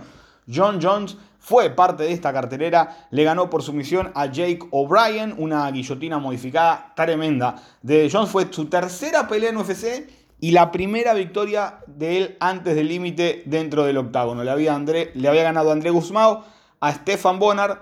John 0.52 0.80
Jones 0.82 1.18
fue 1.40 1.70
parte 1.70 2.04
de 2.04 2.12
esta 2.12 2.34
cartelera, 2.34 3.08
le 3.12 3.24
ganó 3.24 3.50
por 3.50 3.64
sumisión 3.64 4.12
a 4.16 4.26
Jake 4.26 4.60
O'Brien, 4.72 5.36
una 5.38 5.70
guillotina 5.72 6.20
modificada 6.20 6.94
tremenda 6.96 7.56
de 7.82 8.10
Jones. 8.12 8.30
Fue 8.30 8.48
su 8.52 8.66
tercera 8.66 9.28
pelea 9.28 9.52
en 9.52 9.58
UFC 9.58 10.10
y 10.40 10.52
la 10.52 10.72
primera 10.72 11.14
victoria 11.14 11.80
de 11.88 12.18
él 12.18 12.38
antes 12.40 12.76
del 12.76 12.88
límite 12.88 13.44
dentro 13.46 13.86
del 13.86 13.98
octágono. 13.98 14.44
Le 14.44 14.52
había, 14.52 14.78
le 14.78 15.28
había 15.28 15.44
ganado 15.44 15.70
a 15.70 15.74
André 15.74 15.92
Guzmán, 15.92 16.40
a 16.80 16.94
Stefan 16.94 17.40
Bonner 17.40 17.78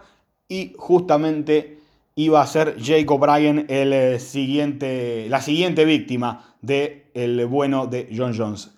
y 0.47 0.73
justamente 0.77 1.76
iba 2.17 2.41
a 2.41 2.47
ser 2.47 2.75
Jake 2.77 3.05
O'Brien 3.07 3.67
el 3.69 3.93
eh, 3.93 4.19
siguiente, 4.19 5.27
la 5.29 5.39
siguiente 5.39 5.85
víctima 5.85 6.55
del 6.61 7.03
el 7.13 7.45
bueno 7.45 7.85
de 7.85 8.09
John 8.15 8.33
Jones. 8.35 8.71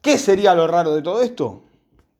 ¿Qué 0.00 0.18
sería 0.18 0.54
lo 0.54 0.68
raro 0.68 0.94
de 0.94 1.02
todo 1.02 1.20
esto? 1.20 1.64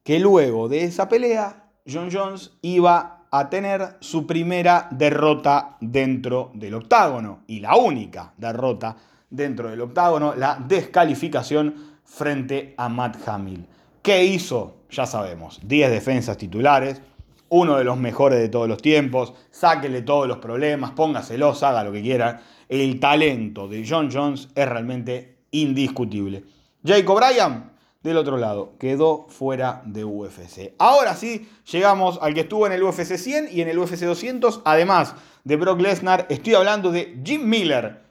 Que 0.03 0.19
luego 0.19 0.69
de 0.69 0.83
esa 0.83 1.09
pelea, 1.09 1.71
John 1.87 2.11
Jones 2.13 2.51
iba 2.63 3.27
a 3.31 3.49
tener 3.49 3.97
su 4.01 4.27
primera 4.27 4.89
derrota 4.91 5.77
dentro 5.81 6.51
del 6.53 6.75
octágono 6.75 7.45
y 7.47 7.61
la 7.61 7.77
única 7.77 8.33
derrota 8.37 8.97
dentro 9.31 9.71
del 9.71 9.81
octágono, 9.83 10.35
la 10.35 10.59
descalificación 10.67 11.75
frente 12.03 12.75
a 12.77 12.89
Matt 12.89 13.29
Hamill. 13.29 13.67
¿Qué 14.03 14.25
hizo? 14.25 14.79
Ya 14.91 15.07
sabemos, 15.07 15.61
10 15.63 15.91
defensas 15.91 16.37
titulares, 16.37 17.01
uno 17.51 17.77
de 17.77 17.85
los 17.85 17.97
mejores 17.97 18.39
de 18.39 18.49
todos 18.49 18.69
los 18.69 18.83
tiempos, 18.83 19.35
sáquele 19.51 20.03
todos 20.03 20.29
los 20.29 20.39
problemas, 20.39 20.93
póngaselos, 20.93 21.63
haga 21.63 21.85
lo 21.85 21.93
que 21.93 22.03
quiera. 22.03 22.43
El 22.69 23.01
talento 23.01 23.69
de 23.69 23.87
John 23.89 24.11
Jones 24.13 24.49
es 24.55 24.69
realmente 24.69 25.39
indiscutible. 25.51 26.45
Jacob 26.85 27.17
Bryan, 27.17 27.73
del 28.03 28.17
otro 28.17 28.37
lado, 28.37 28.75
quedó 28.79 29.27
fuera 29.29 29.83
de 29.85 30.05
UFC. 30.05 30.75
Ahora 30.79 31.15
sí, 31.17 31.49
llegamos 31.71 32.19
al 32.23 32.35
que 32.35 32.41
estuvo 32.41 32.67
en 32.67 32.73
el 32.73 32.83
UFC 32.83 33.17
100 33.17 33.49
y 33.51 33.61
en 33.61 33.69
el 33.69 33.79
UFC 33.79 34.01
200, 34.01 34.63
además 34.65 35.15
de 35.45 35.57
Brock 35.57 35.81
Lesnar, 35.81 36.27
estoy 36.29 36.55
hablando 36.55 36.93
de 36.93 37.21
Jim 37.25 37.49
Miller. 37.49 38.07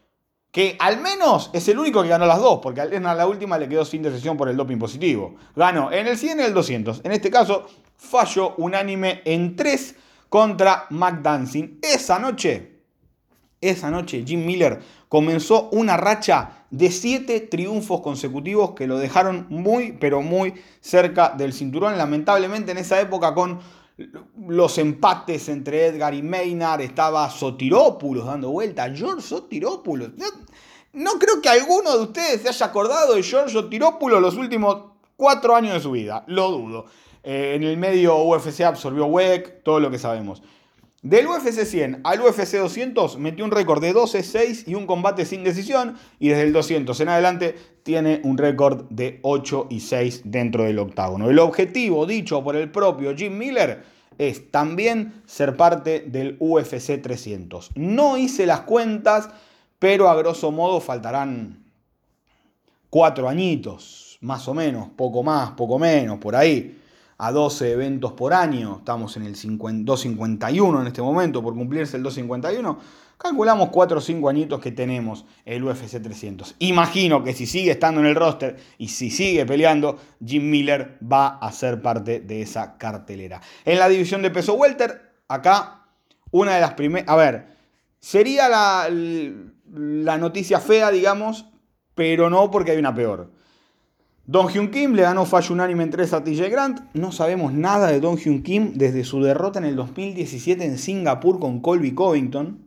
que 0.52 0.76
al 0.80 1.00
menos 1.00 1.52
es 1.54 1.68
el 1.68 1.78
único 1.78 2.02
que 2.02 2.10
ganó 2.10 2.26
las 2.26 2.40
dos, 2.40 2.60
porque 2.64 2.82
a 2.82 2.86
la 2.88 3.28
última 3.28 3.60
le 3.60 3.70
quedó 3.70 3.86
sin 3.86 4.02
decisión 4.02 4.38
por 4.38 4.50
el 4.50 4.58
doping 4.58 4.78
positivo. 4.80 5.36
Ganó 5.56 5.92
en 5.92 6.08
el 6.08 6.18
100 6.18 6.40
y 6.40 6.42
en 6.42 6.48
el 6.48 6.54
200. 6.54 7.02
En 7.04 7.12
este 7.12 7.30
caso, 7.30 7.68
falló 7.98 8.56
unánime 8.58 9.22
en 9.26 9.56
3 9.56 9.96
contra 10.30 10.86
McDancing. 10.90 11.80
Esa 11.82 12.20
noche, 12.20 12.82
esa 13.60 13.92
noche, 13.92 14.24
Jim 14.26 14.46
Miller 14.46 14.80
comenzó 15.10 15.70
una 15.72 15.98
racha 15.98 16.66
de 16.70 16.92
7 16.92 17.40
triunfos 17.42 18.02
consecutivos 18.02 18.72
que 18.72 18.88
lo 18.88 18.98
dejaron 18.98 19.48
muy, 19.50 19.94
pero 19.94 20.22
muy 20.22 20.54
cerca 20.80 21.30
del 21.30 21.54
cinturón. 21.54 21.98
Lamentablemente 21.98 22.72
en 22.72 22.78
esa 22.78 23.00
época 23.00 23.34
con 23.34 23.60
los 24.48 24.78
empates 24.78 25.50
entre 25.50 25.88
Edgar 25.88 26.14
y 26.14 26.22
Maynard, 26.22 26.82
estaba 26.82 27.30
Sotirópulos 27.30 28.26
dando 28.26 28.52
vuelta, 28.52 28.94
George 28.94 29.22
Sotirópulos. 29.22 30.12
No, 30.94 31.12
creo 31.14 31.42
que 31.42 31.50
alguno 31.50 31.98
de 31.98 32.04
ustedes 32.04 32.42
se 32.42 32.50
haya 32.50 32.68
acordado 32.68 33.16
de 33.16 33.24
George 33.24 33.52
Sotirópulos 33.52 34.22
los 34.22 34.36
últimos 34.36 34.92
cuatro 35.16 35.56
años 35.56 35.74
de 35.74 35.80
su 35.80 35.92
vida, 35.92 36.24
lo 36.28 36.52
dudo. 36.52 36.86
Eh, 37.24 37.54
en 37.56 37.64
el 37.64 37.78
medio 37.78 38.18
UFC 38.24 38.62
absorbió 38.62 39.06
WEC, 39.06 39.64
todo 39.64 39.80
lo 39.80 39.92
que 39.92 40.00
sabemos. 40.00 40.42
Del 41.04 41.28
UFC 41.28 41.64
100 41.64 42.02
al 42.04 42.22
UFC 42.22 42.58
200 42.58 43.20
metió 43.20 43.46
un 43.46 43.52
récord 43.52 43.82
de 43.82 43.94
12-6 43.94 44.64
y 44.68 44.74
un 44.74 44.88
combate 44.88 45.26
sin 45.26 45.44
decisión. 45.44 45.96
Y 46.20 46.30
desde 46.30 46.44
el 46.44 46.54
200 46.54 47.00
en 47.00 47.10
adelante 47.10 47.56
tiene 47.84 48.20
un 48.24 48.38
récord 48.38 48.86
de 48.90 49.20
8 49.22 49.68
y 49.70 49.80
6 49.80 50.24
dentro 50.26 50.64
del 50.64 50.80
octágono. 50.80 51.30
El 51.30 51.40
objetivo 51.40 52.06
dicho 52.08 52.44
por 52.44 52.56
el 52.56 52.72
propio 52.72 53.16
Jim 53.16 53.38
Miller 53.38 53.84
es 54.18 54.50
también 54.52 55.22
ser 55.28 55.56
parte 55.56 56.00
del 56.00 56.36
UFC 56.40 57.00
300. 57.02 57.72
No 57.76 58.18
hice 58.18 58.48
las 58.48 58.62
cuentas, 58.62 59.30
pero 59.78 60.10
a 60.10 60.16
grosso 60.16 60.52
modo 60.52 60.82
faltarán 60.82 61.64
cuatro 62.90 63.30
añitos, 63.30 64.18
más 64.22 64.48
o 64.48 64.56
menos, 64.56 64.90
poco 64.96 65.22
más, 65.22 65.52
poco 65.52 65.78
menos, 65.78 66.18
por 66.18 66.36
ahí 66.36 66.76
a 67.18 67.32
12 67.32 67.72
eventos 67.72 68.14
por 68.14 68.34
año, 68.34 68.78
estamos 68.80 69.18
en 69.18 69.24
el 69.24 69.34
251 69.34 70.82
en 70.82 70.88
este 70.88 71.02
momento, 71.02 71.42
por 71.42 71.56
cumplirse 71.56 71.98
el 71.98 72.04
251, 72.04 72.80
calculamos 73.18 73.70
4 73.70 73.98
o 73.98 74.02
5 74.02 74.30
añitos 74.30 74.60
que 74.62 74.72
tenemos 74.72 75.26
el 75.46 75.64
UFC 75.64 76.02
300. 76.02 76.56
Imagino 76.60 77.24
que 77.24 77.34
si 77.34 77.48
sigue 77.48 77.72
estando 77.72 78.02
en 78.02 78.08
el 78.08 78.16
roster 78.16 78.58
y 78.78 78.90
si 78.90 79.10
sigue 79.10 79.46
peleando, 79.46 79.98
Jim 80.24 80.50
Miller 80.50 81.00
va 81.02 81.28
a 81.40 81.52
ser 81.52 81.82
parte 81.82 82.20
de 82.20 82.42
esa 82.42 82.78
cartelera. 82.78 83.42
En 83.66 83.80
la 83.80 83.90
división 83.90 84.22
de 84.22 84.30
peso 84.30 84.54
welter, 84.54 85.14
acá 85.28 85.88
una 86.30 86.56
de 86.56 86.62
las 86.62 86.74
primeras, 86.74 87.10
a 87.10 87.16
ver, 87.16 87.48
sería 88.00 88.48
la, 88.48 88.90
la 89.74 90.18
noticia 90.20 90.60
fea, 90.60 90.92
digamos, 90.92 91.46
pero 91.96 92.30
no 92.30 92.52
porque 92.52 92.72
hay 92.72 92.78
una 92.78 92.94
peor. 92.94 93.32
Don 94.30 94.50
Hyun 94.50 94.72
Kim 94.72 94.94
le 94.94 95.04
ganó 95.04 95.26
fallo 95.26 95.54
unánime 95.54 95.84
en 95.84 95.90
3 95.90 96.14
a 96.14 96.22
TJ 96.22 96.50
Grant. 96.50 96.82
No 96.94 97.14
sabemos 97.14 97.54
nada 97.54 97.88
de 97.88 98.02
Don 98.02 98.18
Hyun 98.18 98.44
Kim 98.44 98.74
desde 98.76 99.06
su 99.06 99.24
derrota 99.24 99.58
en 99.60 99.64
el 99.64 99.78
2017 99.78 100.66
en 100.66 100.78
Singapur 100.78 101.40
con 101.40 101.62
Colby 101.62 101.94
Covington. 101.94 102.60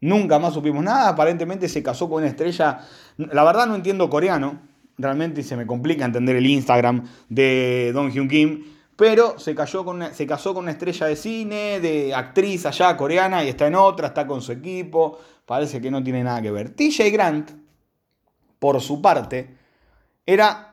Nunca 0.00 0.38
más 0.38 0.54
supimos 0.54 0.82
nada. 0.82 1.10
Aparentemente 1.10 1.68
se 1.68 1.82
casó 1.82 2.08
con 2.08 2.22
una 2.22 2.28
estrella. 2.28 2.78
La 3.18 3.44
verdad 3.44 3.66
no 3.66 3.74
entiendo 3.74 4.08
coreano. 4.08 4.60
Realmente 4.96 5.42
se 5.42 5.56
me 5.56 5.66
complica 5.66 6.06
entender 6.06 6.36
el 6.36 6.46
Instagram 6.46 7.04
de 7.28 7.90
Don 7.92 8.10
Hyun 8.10 8.26
Kim. 8.26 8.64
Pero 8.96 9.38
se, 9.38 9.54
cayó 9.54 9.84
con 9.84 10.02
se 10.14 10.26
casó 10.26 10.54
con 10.54 10.64
una 10.64 10.72
estrella 10.72 11.06
de 11.06 11.16
cine, 11.16 11.80
de 11.80 12.14
actriz 12.14 12.64
allá 12.64 12.96
coreana 12.96 13.44
y 13.44 13.48
está 13.48 13.66
en 13.66 13.74
otra, 13.74 14.06
está 14.06 14.26
con 14.26 14.40
su 14.40 14.52
equipo. 14.52 15.18
Parece 15.44 15.82
que 15.82 15.90
no 15.90 16.02
tiene 16.02 16.24
nada 16.24 16.40
que 16.40 16.50
ver. 16.50 16.70
TJ 16.70 17.10
Grant, 17.12 17.50
por 18.58 18.80
su 18.80 19.02
parte, 19.02 19.54
era 20.24 20.68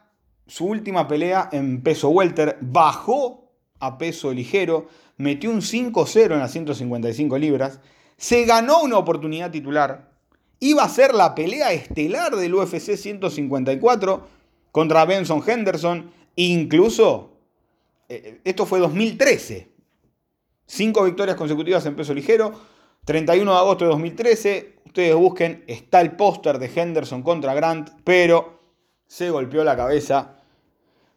su 0.47 0.65
última 0.65 1.07
pelea 1.07 1.49
en 1.51 1.81
peso 1.81 2.09
welter, 2.09 2.57
bajó 2.61 3.51
a 3.79 3.97
peso 3.97 4.31
ligero, 4.31 4.87
metió 5.17 5.49
un 5.49 5.61
5-0 5.61 6.33
en 6.33 6.39
las 6.39 6.51
155 6.51 7.37
libras, 7.37 7.79
se 8.17 8.45
ganó 8.45 8.81
una 8.81 8.97
oportunidad 8.97 9.51
titular, 9.51 10.11
iba 10.59 10.83
a 10.83 10.89
ser 10.89 11.13
la 11.13 11.35
pelea 11.35 11.73
estelar 11.73 12.35
del 12.35 12.53
UFC 12.53 12.95
154 12.95 14.27
contra 14.71 15.05
Benson 15.05 15.43
Henderson, 15.45 16.11
incluso, 16.35 17.37
eh, 18.09 18.41
esto 18.43 18.65
fue 18.65 18.79
2013, 18.79 19.69
cinco 20.65 21.03
victorias 21.03 21.37
consecutivas 21.37 21.85
en 21.85 21.95
peso 21.95 22.13
ligero, 22.13 22.53
31 23.05 23.51
de 23.51 23.57
agosto 23.57 23.85
de 23.85 23.91
2013, 23.91 24.75
ustedes 24.85 25.15
busquen, 25.15 25.63
está 25.67 26.01
el 26.01 26.15
póster 26.15 26.57
de 26.57 26.71
Henderson 26.73 27.21
contra 27.21 27.53
Grant, 27.53 27.89
pero 28.03 28.54
se 29.07 29.29
golpeó 29.29 29.63
la 29.63 29.75
cabeza 29.75 30.35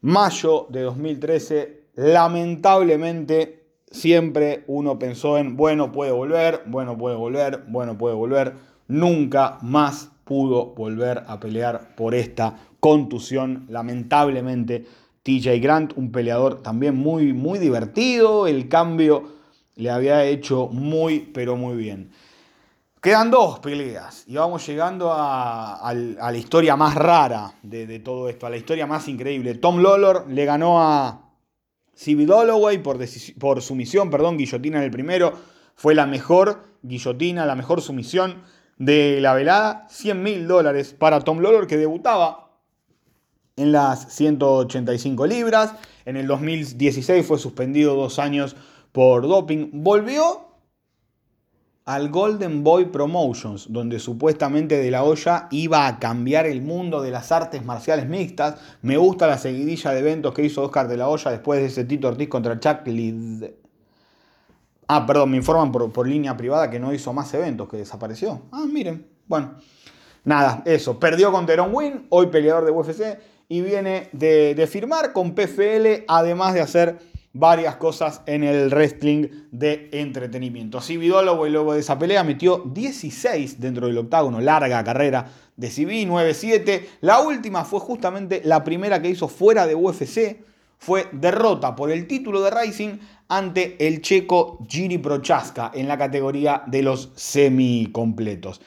mayo 0.01 0.67
de 0.69 0.83
2013, 0.83 1.83
lamentablemente 1.97 3.65
siempre 3.91 4.65
uno 4.67 4.99
pensó 4.99 5.39
en, 5.39 5.57
bueno, 5.57 5.93
puede 5.93 6.13
volver, 6.13 6.63
bueno, 6.67 6.97
puede 6.97 7.17
volver, 7.17 7.65
bueno, 7.69 7.99
puede 7.99 8.15
volver. 8.15 8.55
Nunca 8.87 9.59
más 9.63 10.11
pudo 10.25 10.67
volver 10.75 11.25
a 11.27 11.41
pelear 11.41 11.95
por 11.97 12.15
esta 12.15 12.59
contusión. 12.81 13.67
Lamentablemente, 13.69 14.87
TJ 15.23 15.59
Grant, 15.61 15.93
un 15.97 16.13
peleador 16.13 16.63
también 16.63 16.97
muy, 16.97 17.33
muy 17.33 17.59
divertido, 17.59 18.47
el 18.47 18.69
cambio 18.69 19.25
le 19.77 19.91
había 19.91 20.25
hecho 20.25 20.69
muy, 20.69 21.21
pero 21.21 21.57
muy 21.57 21.77
bien. 21.77 22.11
Quedan 23.01 23.31
dos 23.31 23.61
peleas 23.61 24.25
y 24.27 24.35
vamos 24.35 24.67
llegando 24.67 25.13
a, 25.13 25.93
la 25.95 26.37
historia 26.37 26.75
más 26.75 26.97
rara 26.97 27.53
de, 27.63 28.01
todo 28.01 28.29
esto, 28.29 28.47
a 28.47 28.51
la 28.51 28.57
historia 28.57 28.87
más 28.87 29.07
increíble. 29.07 29.55
Tom 29.55 29.81
Lawlor 29.81 30.27
le 30.29 30.45
ganó 30.45 30.83
a 30.83 31.31
C.B. 31.95 32.27
Holloway 32.33 32.79
por, 32.79 32.99
por 33.39 33.63
sumisión, 33.63 34.11
perdón, 34.11 34.37
guillotina 34.37 34.79
en 34.79 34.85
el 34.85 34.91
primero. 34.91 35.33
Fue 35.77 35.95
la 35.95 36.07
mejor 36.07 36.65
guillotina, 36.83 37.47
la 37.47 37.55
mejor 37.55 37.83
sumisión 37.83 38.43
de 38.79 39.21
la 39.21 39.35
velada. 39.35 39.87
100 39.91 40.21
mil 40.21 40.49
dólares 40.49 40.93
para 40.99 41.21
Tom 41.21 41.39
Lawlor 41.39 41.69
que 41.69 41.77
debutaba 41.77 42.51
en 43.57 43.71
las 43.71 44.13
185 44.13 45.25
libras. 45.27 45.75
En 46.05 46.17
el 46.17 46.27
2016 46.27 47.25
fue 47.25 47.39
suspendido 47.39 47.95
dos 47.95 48.19
años 48.19 48.57
por 48.91 49.23
doping. 49.29 49.71
Volvió 49.73 50.48
al 51.89 52.11
Golden 52.11 52.63
Boy 52.63 52.85
Promotions, 52.85 53.73
donde 53.73 53.99
supuestamente 53.99 54.77
De 54.77 54.91
La 54.91 55.05
Hoya 55.05 55.49
iba 55.51 55.87
a 55.87 55.99
cambiar 55.99 56.45
el 56.45 56.61
mundo 56.61 57.01
de 57.01 57.11
las 57.11 57.33
artes 57.33 57.65
marciales 57.65 58.07
mixtas. 58.07 58.57
Me 58.83 58.99
gusta 58.99 59.27
la 59.27 59.39
seguidilla 59.39 59.93
de 59.93 60.01
eventos 60.01 60.35
que 60.35 60.45
hizo 60.45 60.63
Oscar 60.65 60.87
De 60.87 60.99
La 60.99 61.09
Hoya 61.09 61.31
después 61.31 61.61
de 61.61 61.67
ese 61.69 61.85
Tito 61.85 62.09
Ortiz 62.09 62.29
contra 62.29 62.61
Chuck 62.61 62.87
Liddell. 62.87 63.57
Ah, 64.87 65.07
perdón, 65.07 65.31
me 65.31 65.39
informan 65.39 65.73
por, 65.73 66.07
línea 66.07 66.37
privada 66.37 66.69
que 66.69 66.79
no 66.79 66.93
hizo 66.93 67.15
más 67.15 67.33
eventos, 67.33 67.71
que 67.71 67.79
desapareció. 67.79 68.43
Ah, 68.53 68.67
miren, 68.71 69.07
bueno. 69.27 69.55
Nada, 70.25 70.63
eso. 70.67 71.01
Perdió 71.01 71.33
con 71.33 71.47
Teron 71.47 71.75
Win, 71.75 72.07
hoy 72.11 72.27
peleador 72.27 72.67
de 72.67 72.71
UFC, 72.71 73.19
y 73.49 73.63
viene 73.63 74.11
de, 74.13 74.55
de 74.55 74.67
firmar 74.67 75.15
con 75.15 75.35
PFL, 75.35 76.05
además 76.07 76.53
de 76.53 76.61
hacer 76.61 76.99
varias 77.33 77.77
cosas 77.77 78.23
en 78.27 78.43
el 78.43 78.71
wrestling 78.71 79.29
de 79.51 79.89
entretenimiento. 79.93 80.81
CB 80.81 81.13
Holloway 81.13 81.51
luego 81.51 81.75
de 81.75 81.81
esa 81.81 81.99
pelea 81.99 82.25
metió 82.25 82.63
16 82.67 83.61
dentro 83.61 83.87
del 83.87 83.99
octágono, 83.99 84.41
larga 84.41 84.83
carrera 84.83 85.31
de 85.57 85.69
CB, 85.69 86.09
9-7. 86.09 86.87
La 87.01 87.21
última 87.21 87.65
fue 87.65 87.81
justamente 87.81 88.43
la 88.45 88.65
primera 88.65 89.03
que 89.03 89.11
hizo 89.11 89.29
fuera 89.29 89.67
de 89.67 89.75
UFC, 89.75 90.39
fue 90.79 91.09
derrota 91.13 91.75
por 91.75 91.91
el 91.91 92.07
título 92.07 92.41
de 92.41 92.51
Rising 92.51 92.99
ante 93.29 93.77
el 93.87 94.01
checo 94.01 94.65
Giri 94.69 94.99
Prochaska 94.99 95.73
en 95.75 95.89
la 95.89 95.99
categoría 95.99 96.63
de 96.67 96.83
los 96.83 97.11
semicompletos. 97.17 98.61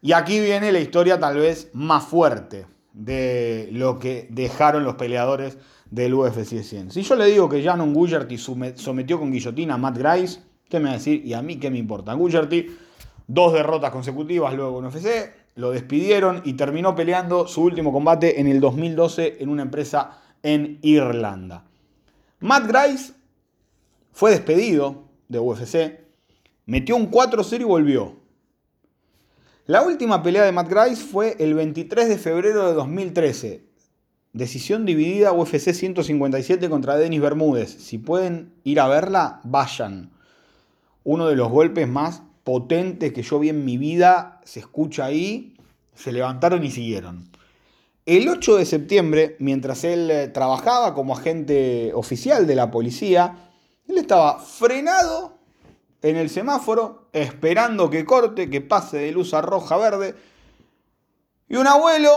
Y 0.00 0.12
aquí 0.12 0.38
viene 0.40 0.70
la 0.70 0.78
historia 0.78 1.18
tal 1.18 1.38
vez 1.38 1.70
más 1.72 2.04
fuerte 2.04 2.66
de 2.92 3.68
lo 3.72 3.98
que 3.98 4.28
dejaron 4.30 4.84
los 4.84 4.94
peleadores 4.94 5.58
del 5.90 6.14
UFC 6.14 6.62
100. 6.62 6.90
Si 6.90 7.02
yo 7.02 7.16
le 7.16 7.26
digo 7.26 7.48
que 7.48 7.62
Janon 7.62 7.94
Gujarty 7.94 8.36
sometió 8.38 9.18
con 9.18 9.30
guillotina 9.30 9.74
a 9.74 9.78
Matt 9.78 9.98
Grice, 9.98 10.40
¿qué 10.68 10.78
me 10.78 10.86
va 10.86 10.90
a 10.92 10.94
decir? 10.94 11.24
¿Y 11.24 11.32
a 11.34 11.42
mí 11.42 11.56
qué 11.56 11.70
me 11.70 11.78
importa? 11.78 12.14
Gujarty, 12.14 12.66
dos 13.26 13.52
derrotas 13.52 13.90
consecutivas 13.90 14.54
luego 14.54 14.78
en 14.78 14.86
UFC, 14.86 15.32
lo 15.56 15.70
despidieron 15.70 16.42
y 16.44 16.54
terminó 16.54 16.94
peleando 16.94 17.48
su 17.48 17.62
último 17.62 17.92
combate 17.92 18.40
en 18.40 18.46
el 18.46 18.60
2012 18.60 19.38
en 19.40 19.48
una 19.48 19.62
empresa 19.62 20.22
en 20.42 20.78
Irlanda. 20.82 21.64
Matt 22.40 22.68
Grice 22.68 23.12
fue 24.12 24.30
despedido 24.30 25.08
de 25.28 25.38
UFC, 25.38 26.00
metió 26.66 26.96
un 26.96 27.10
4-0 27.10 27.60
y 27.60 27.64
volvió. 27.64 28.16
La 29.66 29.82
última 29.82 30.22
pelea 30.22 30.44
de 30.44 30.52
Matt 30.52 30.68
Grice 30.68 31.04
fue 31.04 31.36
el 31.38 31.54
23 31.54 32.08
de 32.08 32.16
febrero 32.16 32.66
de 32.68 32.74
2013. 32.74 33.67
Decisión 34.38 34.86
dividida 34.86 35.32
UFC 35.32 35.72
157 35.72 36.70
contra 36.70 36.96
Denis 36.96 37.20
Bermúdez. 37.20 37.70
Si 37.70 37.98
pueden 37.98 38.54
ir 38.62 38.78
a 38.78 38.86
verla, 38.86 39.40
vayan. 39.42 40.12
Uno 41.02 41.26
de 41.26 41.34
los 41.34 41.48
golpes 41.50 41.88
más 41.88 42.22
potentes 42.44 43.12
que 43.12 43.22
yo 43.22 43.40
vi 43.40 43.48
en 43.48 43.64
mi 43.64 43.78
vida 43.78 44.40
se 44.44 44.60
escucha 44.60 45.06
ahí 45.06 45.56
se 45.92 46.12
levantaron 46.12 46.62
y 46.62 46.70
siguieron. 46.70 47.28
El 48.06 48.28
8 48.28 48.58
de 48.58 48.64
septiembre, 48.64 49.34
mientras 49.40 49.82
él 49.82 50.08
eh, 50.08 50.28
trabajaba 50.28 50.94
como 50.94 51.14
agente 51.14 51.90
oficial 51.92 52.46
de 52.46 52.54
la 52.54 52.70
policía, 52.70 53.50
él 53.88 53.98
estaba 53.98 54.38
frenado 54.38 55.36
en 56.00 56.14
el 56.14 56.30
semáforo, 56.30 57.08
esperando 57.12 57.90
que 57.90 58.04
corte, 58.04 58.48
que 58.48 58.60
pase 58.60 58.98
de 58.98 59.10
luz 59.10 59.34
a 59.34 59.42
roja 59.42 59.74
a 59.74 59.78
verde. 59.78 60.14
Y 61.48 61.56
un 61.56 61.66
abuelo 61.66 62.12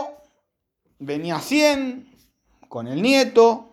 venía 1.00 1.38
a 1.38 1.42
100 1.42 2.11
con 2.72 2.88
el 2.88 3.02
nieto, 3.02 3.66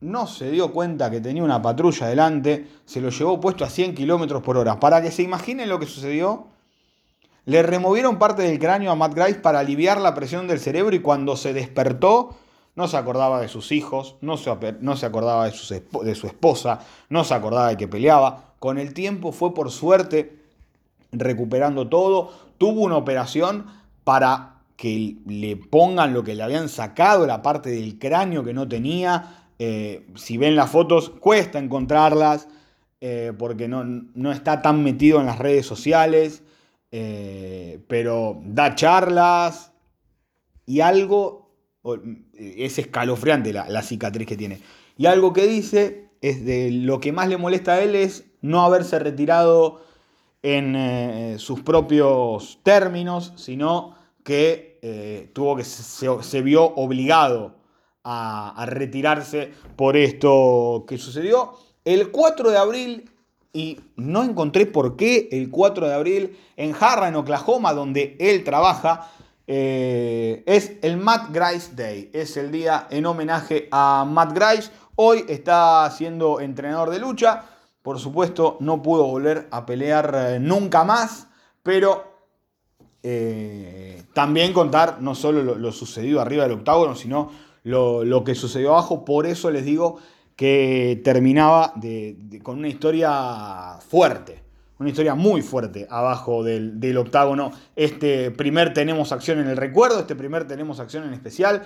no 0.00 0.26
se 0.26 0.50
dio 0.50 0.72
cuenta 0.72 1.10
que 1.10 1.20
tenía 1.20 1.44
una 1.44 1.60
patrulla 1.60 2.06
delante, 2.06 2.66
se 2.86 3.02
lo 3.02 3.10
llevó 3.10 3.38
puesto 3.38 3.62
a 3.62 3.68
100 3.68 3.94
kilómetros 3.94 4.42
por 4.42 4.56
hora. 4.56 4.80
Para 4.80 5.02
que 5.02 5.10
se 5.10 5.22
imaginen 5.22 5.68
lo 5.68 5.78
que 5.78 5.84
sucedió, 5.84 6.46
le 7.44 7.62
removieron 7.62 8.18
parte 8.18 8.40
del 8.40 8.58
cráneo 8.58 8.90
a 8.90 8.94
Matt 8.94 9.12
Grice 9.12 9.40
para 9.40 9.58
aliviar 9.58 10.00
la 10.00 10.14
presión 10.14 10.48
del 10.48 10.60
cerebro 10.60 10.96
y 10.96 11.00
cuando 11.00 11.36
se 11.36 11.52
despertó 11.52 12.36
no 12.74 12.88
se 12.88 12.96
acordaba 12.96 13.38
de 13.42 13.48
sus 13.48 13.70
hijos, 13.70 14.16
no 14.22 14.38
se, 14.38 14.50
no 14.80 14.96
se 14.96 15.04
acordaba 15.04 15.44
de 15.44 15.52
de 16.04 16.14
su 16.14 16.26
esposa, 16.26 16.80
no 17.10 17.24
se 17.24 17.34
acordaba 17.34 17.68
de 17.68 17.76
que 17.76 17.86
peleaba. 17.86 18.54
Con 18.60 18.78
el 18.78 18.94
tiempo 18.94 19.32
fue 19.32 19.52
por 19.52 19.70
suerte 19.70 20.38
recuperando 21.12 21.88
todo. 21.88 22.32
Tuvo 22.56 22.80
una 22.80 22.96
operación 22.96 23.66
para 24.04 24.57
que 24.78 25.16
le 25.26 25.56
pongan 25.56 26.14
lo 26.14 26.22
que 26.22 26.36
le 26.36 26.44
habían 26.44 26.68
sacado, 26.68 27.26
la 27.26 27.42
parte 27.42 27.68
del 27.68 27.98
cráneo 27.98 28.44
que 28.44 28.54
no 28.54 28.68
tenía. 28.68 29.48
Eh, 29.58 30.06
si 30.14 30.38
ven 30.38 30.54
las 30.54 30.70
fotos, 30.70 31.10
cuesta 31.10 31.58
encontrarlas 31.58 32.46
eh, 33.00 33.32
porque 33.36 33.66
no, 33.66 33.82
no, 33.84 34.30
está 34.30 34.62
tan 34.62 34.84
metido 34.84 35.18
en 35.18 35.26
las 35.26 35.40
redes 35.40 35.66
sociales. 35.66 36.44
Eh, 36.92 37.80
pero 37.88 38.40
da 38.44 38.76
charlas 38.76 39.72
y 40.64 40.80
algo 40.80 41.50
es 42.32 42.78
escalofriante 42.78 43.52
la, 43.52 43.82
cicatriz 43.82 44.28
que 44.28 44.36
tiene. 44.36 44.60
Y 44.96 45.06
algo 45.06 45.32
que 45.32 45.48
dice 45.48 46.08
es 46.20 46.44
de 46.44 46.70
lo 46.70 47.00
que 47.00 47.10
más 47.10 47.28
le 47.28 47.36
molesta 47.36 47.72
a 47.72 47.82
él 47.82 47.96
es 47.96 48.26
no 48.42 48.62
haberse 48.62 49.00
retirado 49.00 49.82
en 50.42 51.36
sus 51.40 51.62
propios 51.62 52.60
términos, 52.62 53.32
sino 53.36 53.96
que 54.22 54.67
eh, 54.82 55.30
tuvo 55.32 55.56
que 55.56 55.64
se, 55.64 56.42
vio 56.42 56.64
obligado 56.64 57.56
a, 58.04 58.64
retirarse 58.66 59.52
por 59.76 59.96
esto 59.96 60.84
que 60.86 60.98
sucedió. 60.98 61.54
El 61.84 62.10
4 62.10 62.50
de 62.50 62.58
abril, 62.58 63.10
y 63.52 63.80
no 63.96 64.22
encontré 64.22 64.66
por 64.66 64.96
qué 64.96 65.28
el 65.32 65.50
4 65.50 65.88
de 65.88 65.94
abril, 65.94 66.38
en 66.56 66.74
Harra, 66.78 67.08
en 67.08 67.16
Oklahoma, 67.16 67.72
donde 67.72 68.16
él 68.20 68.44
trabaja, 68.44 69.10
eh, 69.50 70.42
es 70.44 70.72
el 70.82 70.98
Matt 70.98 71.30
Grice 71.32 71.74
Day. 71.74 72.10
Es 72.12 72.36
el 72.36 72.52
día 72.52 72.86
en 72.90 73.06
homenaje 73.06 73.68
a 73.70 74.04
Matt 74.06 74.32
Grice. 74.34 74.70
Hoy 74.94 75.24
está 75.26 75.90
siendo 75.90 76.40
entrenador 76.40 76.90
de 76.90 76.98
lucha. 76.98 77.44
Por 77.80 77.98
supuesto, 77.98 78.58
no 78.60 78.82
pudo 78.82 79.06
volver 79.06 79.48
a 79.50 79.64
pelear 79.64 80.14
eh, 80.14 80.38
nunca 80.38 80.84
más. 80.84 81.28
Pero 81.62 82.07
eh, 83.02 84.02
también 84.12 84.52
contar 84.52 85.00
no 85.00 85.14
solo 85.14 85.56
lo, 85.56 85.72
sucedido 85.72 86.20
arriba 86.20 86.44
del 86.44 86.52
octágono, 86.52 86.94
sino 86.94 87.30
lo, 87.64 88.24
que 88.24 88.34
sucedió 88.34 88.70
abajo. 88.70 89.04
Por 89.04 89.26
eso 89.26 89.50
les 89.50 89.64
digo 89.64 89.98
que 90.36 91.00
terminaba 91.04 91.74
con 92.42 92.58
una 92.58 92.68
historia 92.68 93.78
fuerte 93.88 94.48
una 94.78 94.90
historia 94.90 95.14
muy 95.14 95.42
fuerte 95.42 95.86
abajo 95.90 96.44
del, 96.44 96.96
octágono. 96.96 97.50
Este 97.74 98.30
primer 98.30 98.72
tenemos 98.72 99.12
acción 99.12 99.40
en 99.40 99.48
el 99.48 99.56
recuerdo, 99.56 100.00
este 100.00 100.14
primer 100.14 100.46
tenemos 100.46 100.78
acción 100.78 101.04
en 101.04 101.14
especial. 101.14 101.64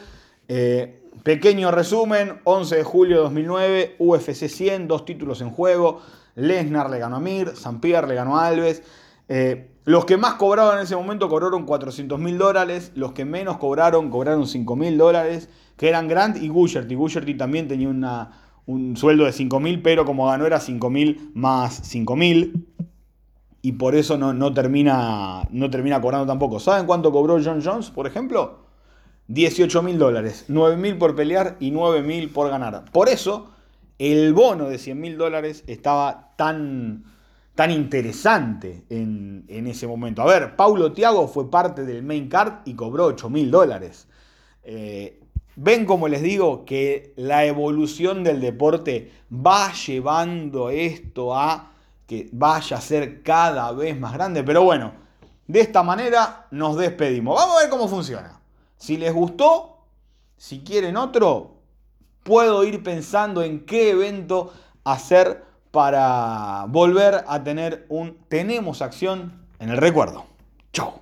Eh, 0.49 1.03
pequeño 1.23 1.71
resumen, 1.71 2.41
11 2.45 2.77
de 2.77 2.85
julio 2.85 3.17
de 3.17 3.23
2009, 3.25 3.97
UFC 3.99 4.49
100, 4.49 4.89
dos 4.89 5.05
títulos 5.05 5.41
en 5.43 5.51
juego. 5.51 6.01
Lesnar 6.35 6.89
le 6.89 6.99
ganó 6.99 7.17
a 7.17 7.21
Mir, 7.21 7.55
San 7.55 7.81
Pierre 7.81 8.09
le 8.09 8.15
ganó 8.15 8.39
a 8.39 8.47
Alves. 8.47 8.83
Eh, 9.35 9.71
los 9.87 10.05
que 10.05 10.19
más 10.19 10.35
cobraban 10.35 10.77
en 10.77 10.85
ese 10.85 10.95
momento 10.95 11.31
cobraron 11.31 11.65
400 11.65 12.21
mil 12.21 12.37
dólares, 12.37 12.93
los 12.95 13.13
que 13.13 13.25
menos 13.25 13.57
cobraron 13.57 14.11
cobraron 14.11 14.47
5 14.47 14.77
mil 14.77 14.99
dólares, 14.99 15.49
que 15.79 15.89
eran 15.89 16.07
Grant 16.07 16.37
y 16.37 16.49
Gusherty. 16.49 16.95
Gusherty 16.95 17.35
también 17.35 17.67
tenía 17.67 17.89
un 18.67 18.97
sueldo 18.99 19.25
de 19.25 19.33
5 19.33 19.59
mil, 19.59 19.81
pero 19.81 20.05
como 20.05 20.27
ganó 20.27 20.45
era 20.45 20.61
5 20.61 20.91
mil 20.91 21.31
más 21.33 21.81
5 21.83 22.15
mil 22.15 22.69
y 23.63 23.73
por 23.73 23.95
eso 23.95 24.19
no, 24.19 24.53
termina, 24.53 25.49
no 25.51 25.71
termina 25.71 25.99
cobrando 26.03 26.27
tampoco. 26.27 26.61
¿Saben 26.61 26.85
cuánto 26.85 27.11
cobró 27.11 27.39
John 27.43 27.63
Jones, 27.65 27.91
por 27.91 28.07
ejemplo? 28.07 28.67
18 29.29 29.83
mil 29.83 29.99
dólares, 29.99 30.45
9 30.49 30.77
mil 30.77 30.99
por 30.99 31.17
pelear 31.17 31.57
y 31.59 31.71
9 31.71 32.03
mil 32.03 32.29
por 32.29 32.51
ganar. 32.51 32.85
Por 32.93 33.09
eso 33.09 33.51
el 33.99 34.35
bono 34.35 34.69
de 34.69 34.77
100 34.77 35.01
mil 35.01 35.17
dólares 35.17 35.65
estaba 35.69 36.35
tan, 36.37 37.05
tan 37.55 37.71
interesante 37.71 38.85
en, 38.89 39.45
ese 39.67 39.87
momento. 39.87 40.23
A 40.23 40.27
ver, 40.27 40.57
Paulo 40.57 40.93
Tiago 40.93 41.29
fue 41.29 41.51
parte 41.51 41.85
del 41.85 42.03
main 42.03 42.29
card 42.29 42.61
y 42.65 42.75
cobró 42.75 43.07
8 43.07 43.29
mil 43.31 43.51
dólares. 43.51 44.09
Eh, 44.65 45.23
Ven 45.55 45.85
como 45.85 46.09
les 46.09 46.23
digo 46.23 46.65
que 46.65 47.13
la 47.17 47.45
evolución 47.45 48.25
del 48.25 48.41
deporte 48.41 49.13
va 49.31 49.71
llevando 49.73 50.71
esto 50.71 51.37
a 51.37 51.73
que 52.07 52.31
vaya 52.33 52.79
a 52.79 52.81
ser 52.81 53.23
cada 53.23 53.71
vez 53.73 53.99
más 53.99 54.15
grande. 54.15 54.43
Pero 54.45 54.63
bueno, 54.63 54.95
de 55.47 55.61
esta 55.61 55.83
manera 55.83 56.47
nos 56.51 56.77
despedimos. 56.77 57.37
Vamos 57.37 57.57
a 57.57 57.61
ver 57.61 57.71
cómo 57.71 57.87
funciona. 57.87 58.41
Si 58.77 58.97
les 58.97 59.13
gustó, 59.13 59.85
si 60.39 60.61
quieren 60.61 60.97
otro, 60.97 61.57
puedo 62.23 62.65
ir 62.65 62.83
pensando 62.83 63.43
en 63.43 63.67
qué 63.67 63.91
evento 63.91 64.55
hacer 64.85 65.45
para 65.73 66.67
volver 66.69 67.25
a 67.27 67.43
tener 67.43 67.87
un 67.89 68.17
tenemos 68.29 68.83
acción 68.83 69.33
en 69.59 69.71
el 69.71 69.79
recuerdo. 69.79 70.27
Chau. 70.73 71.01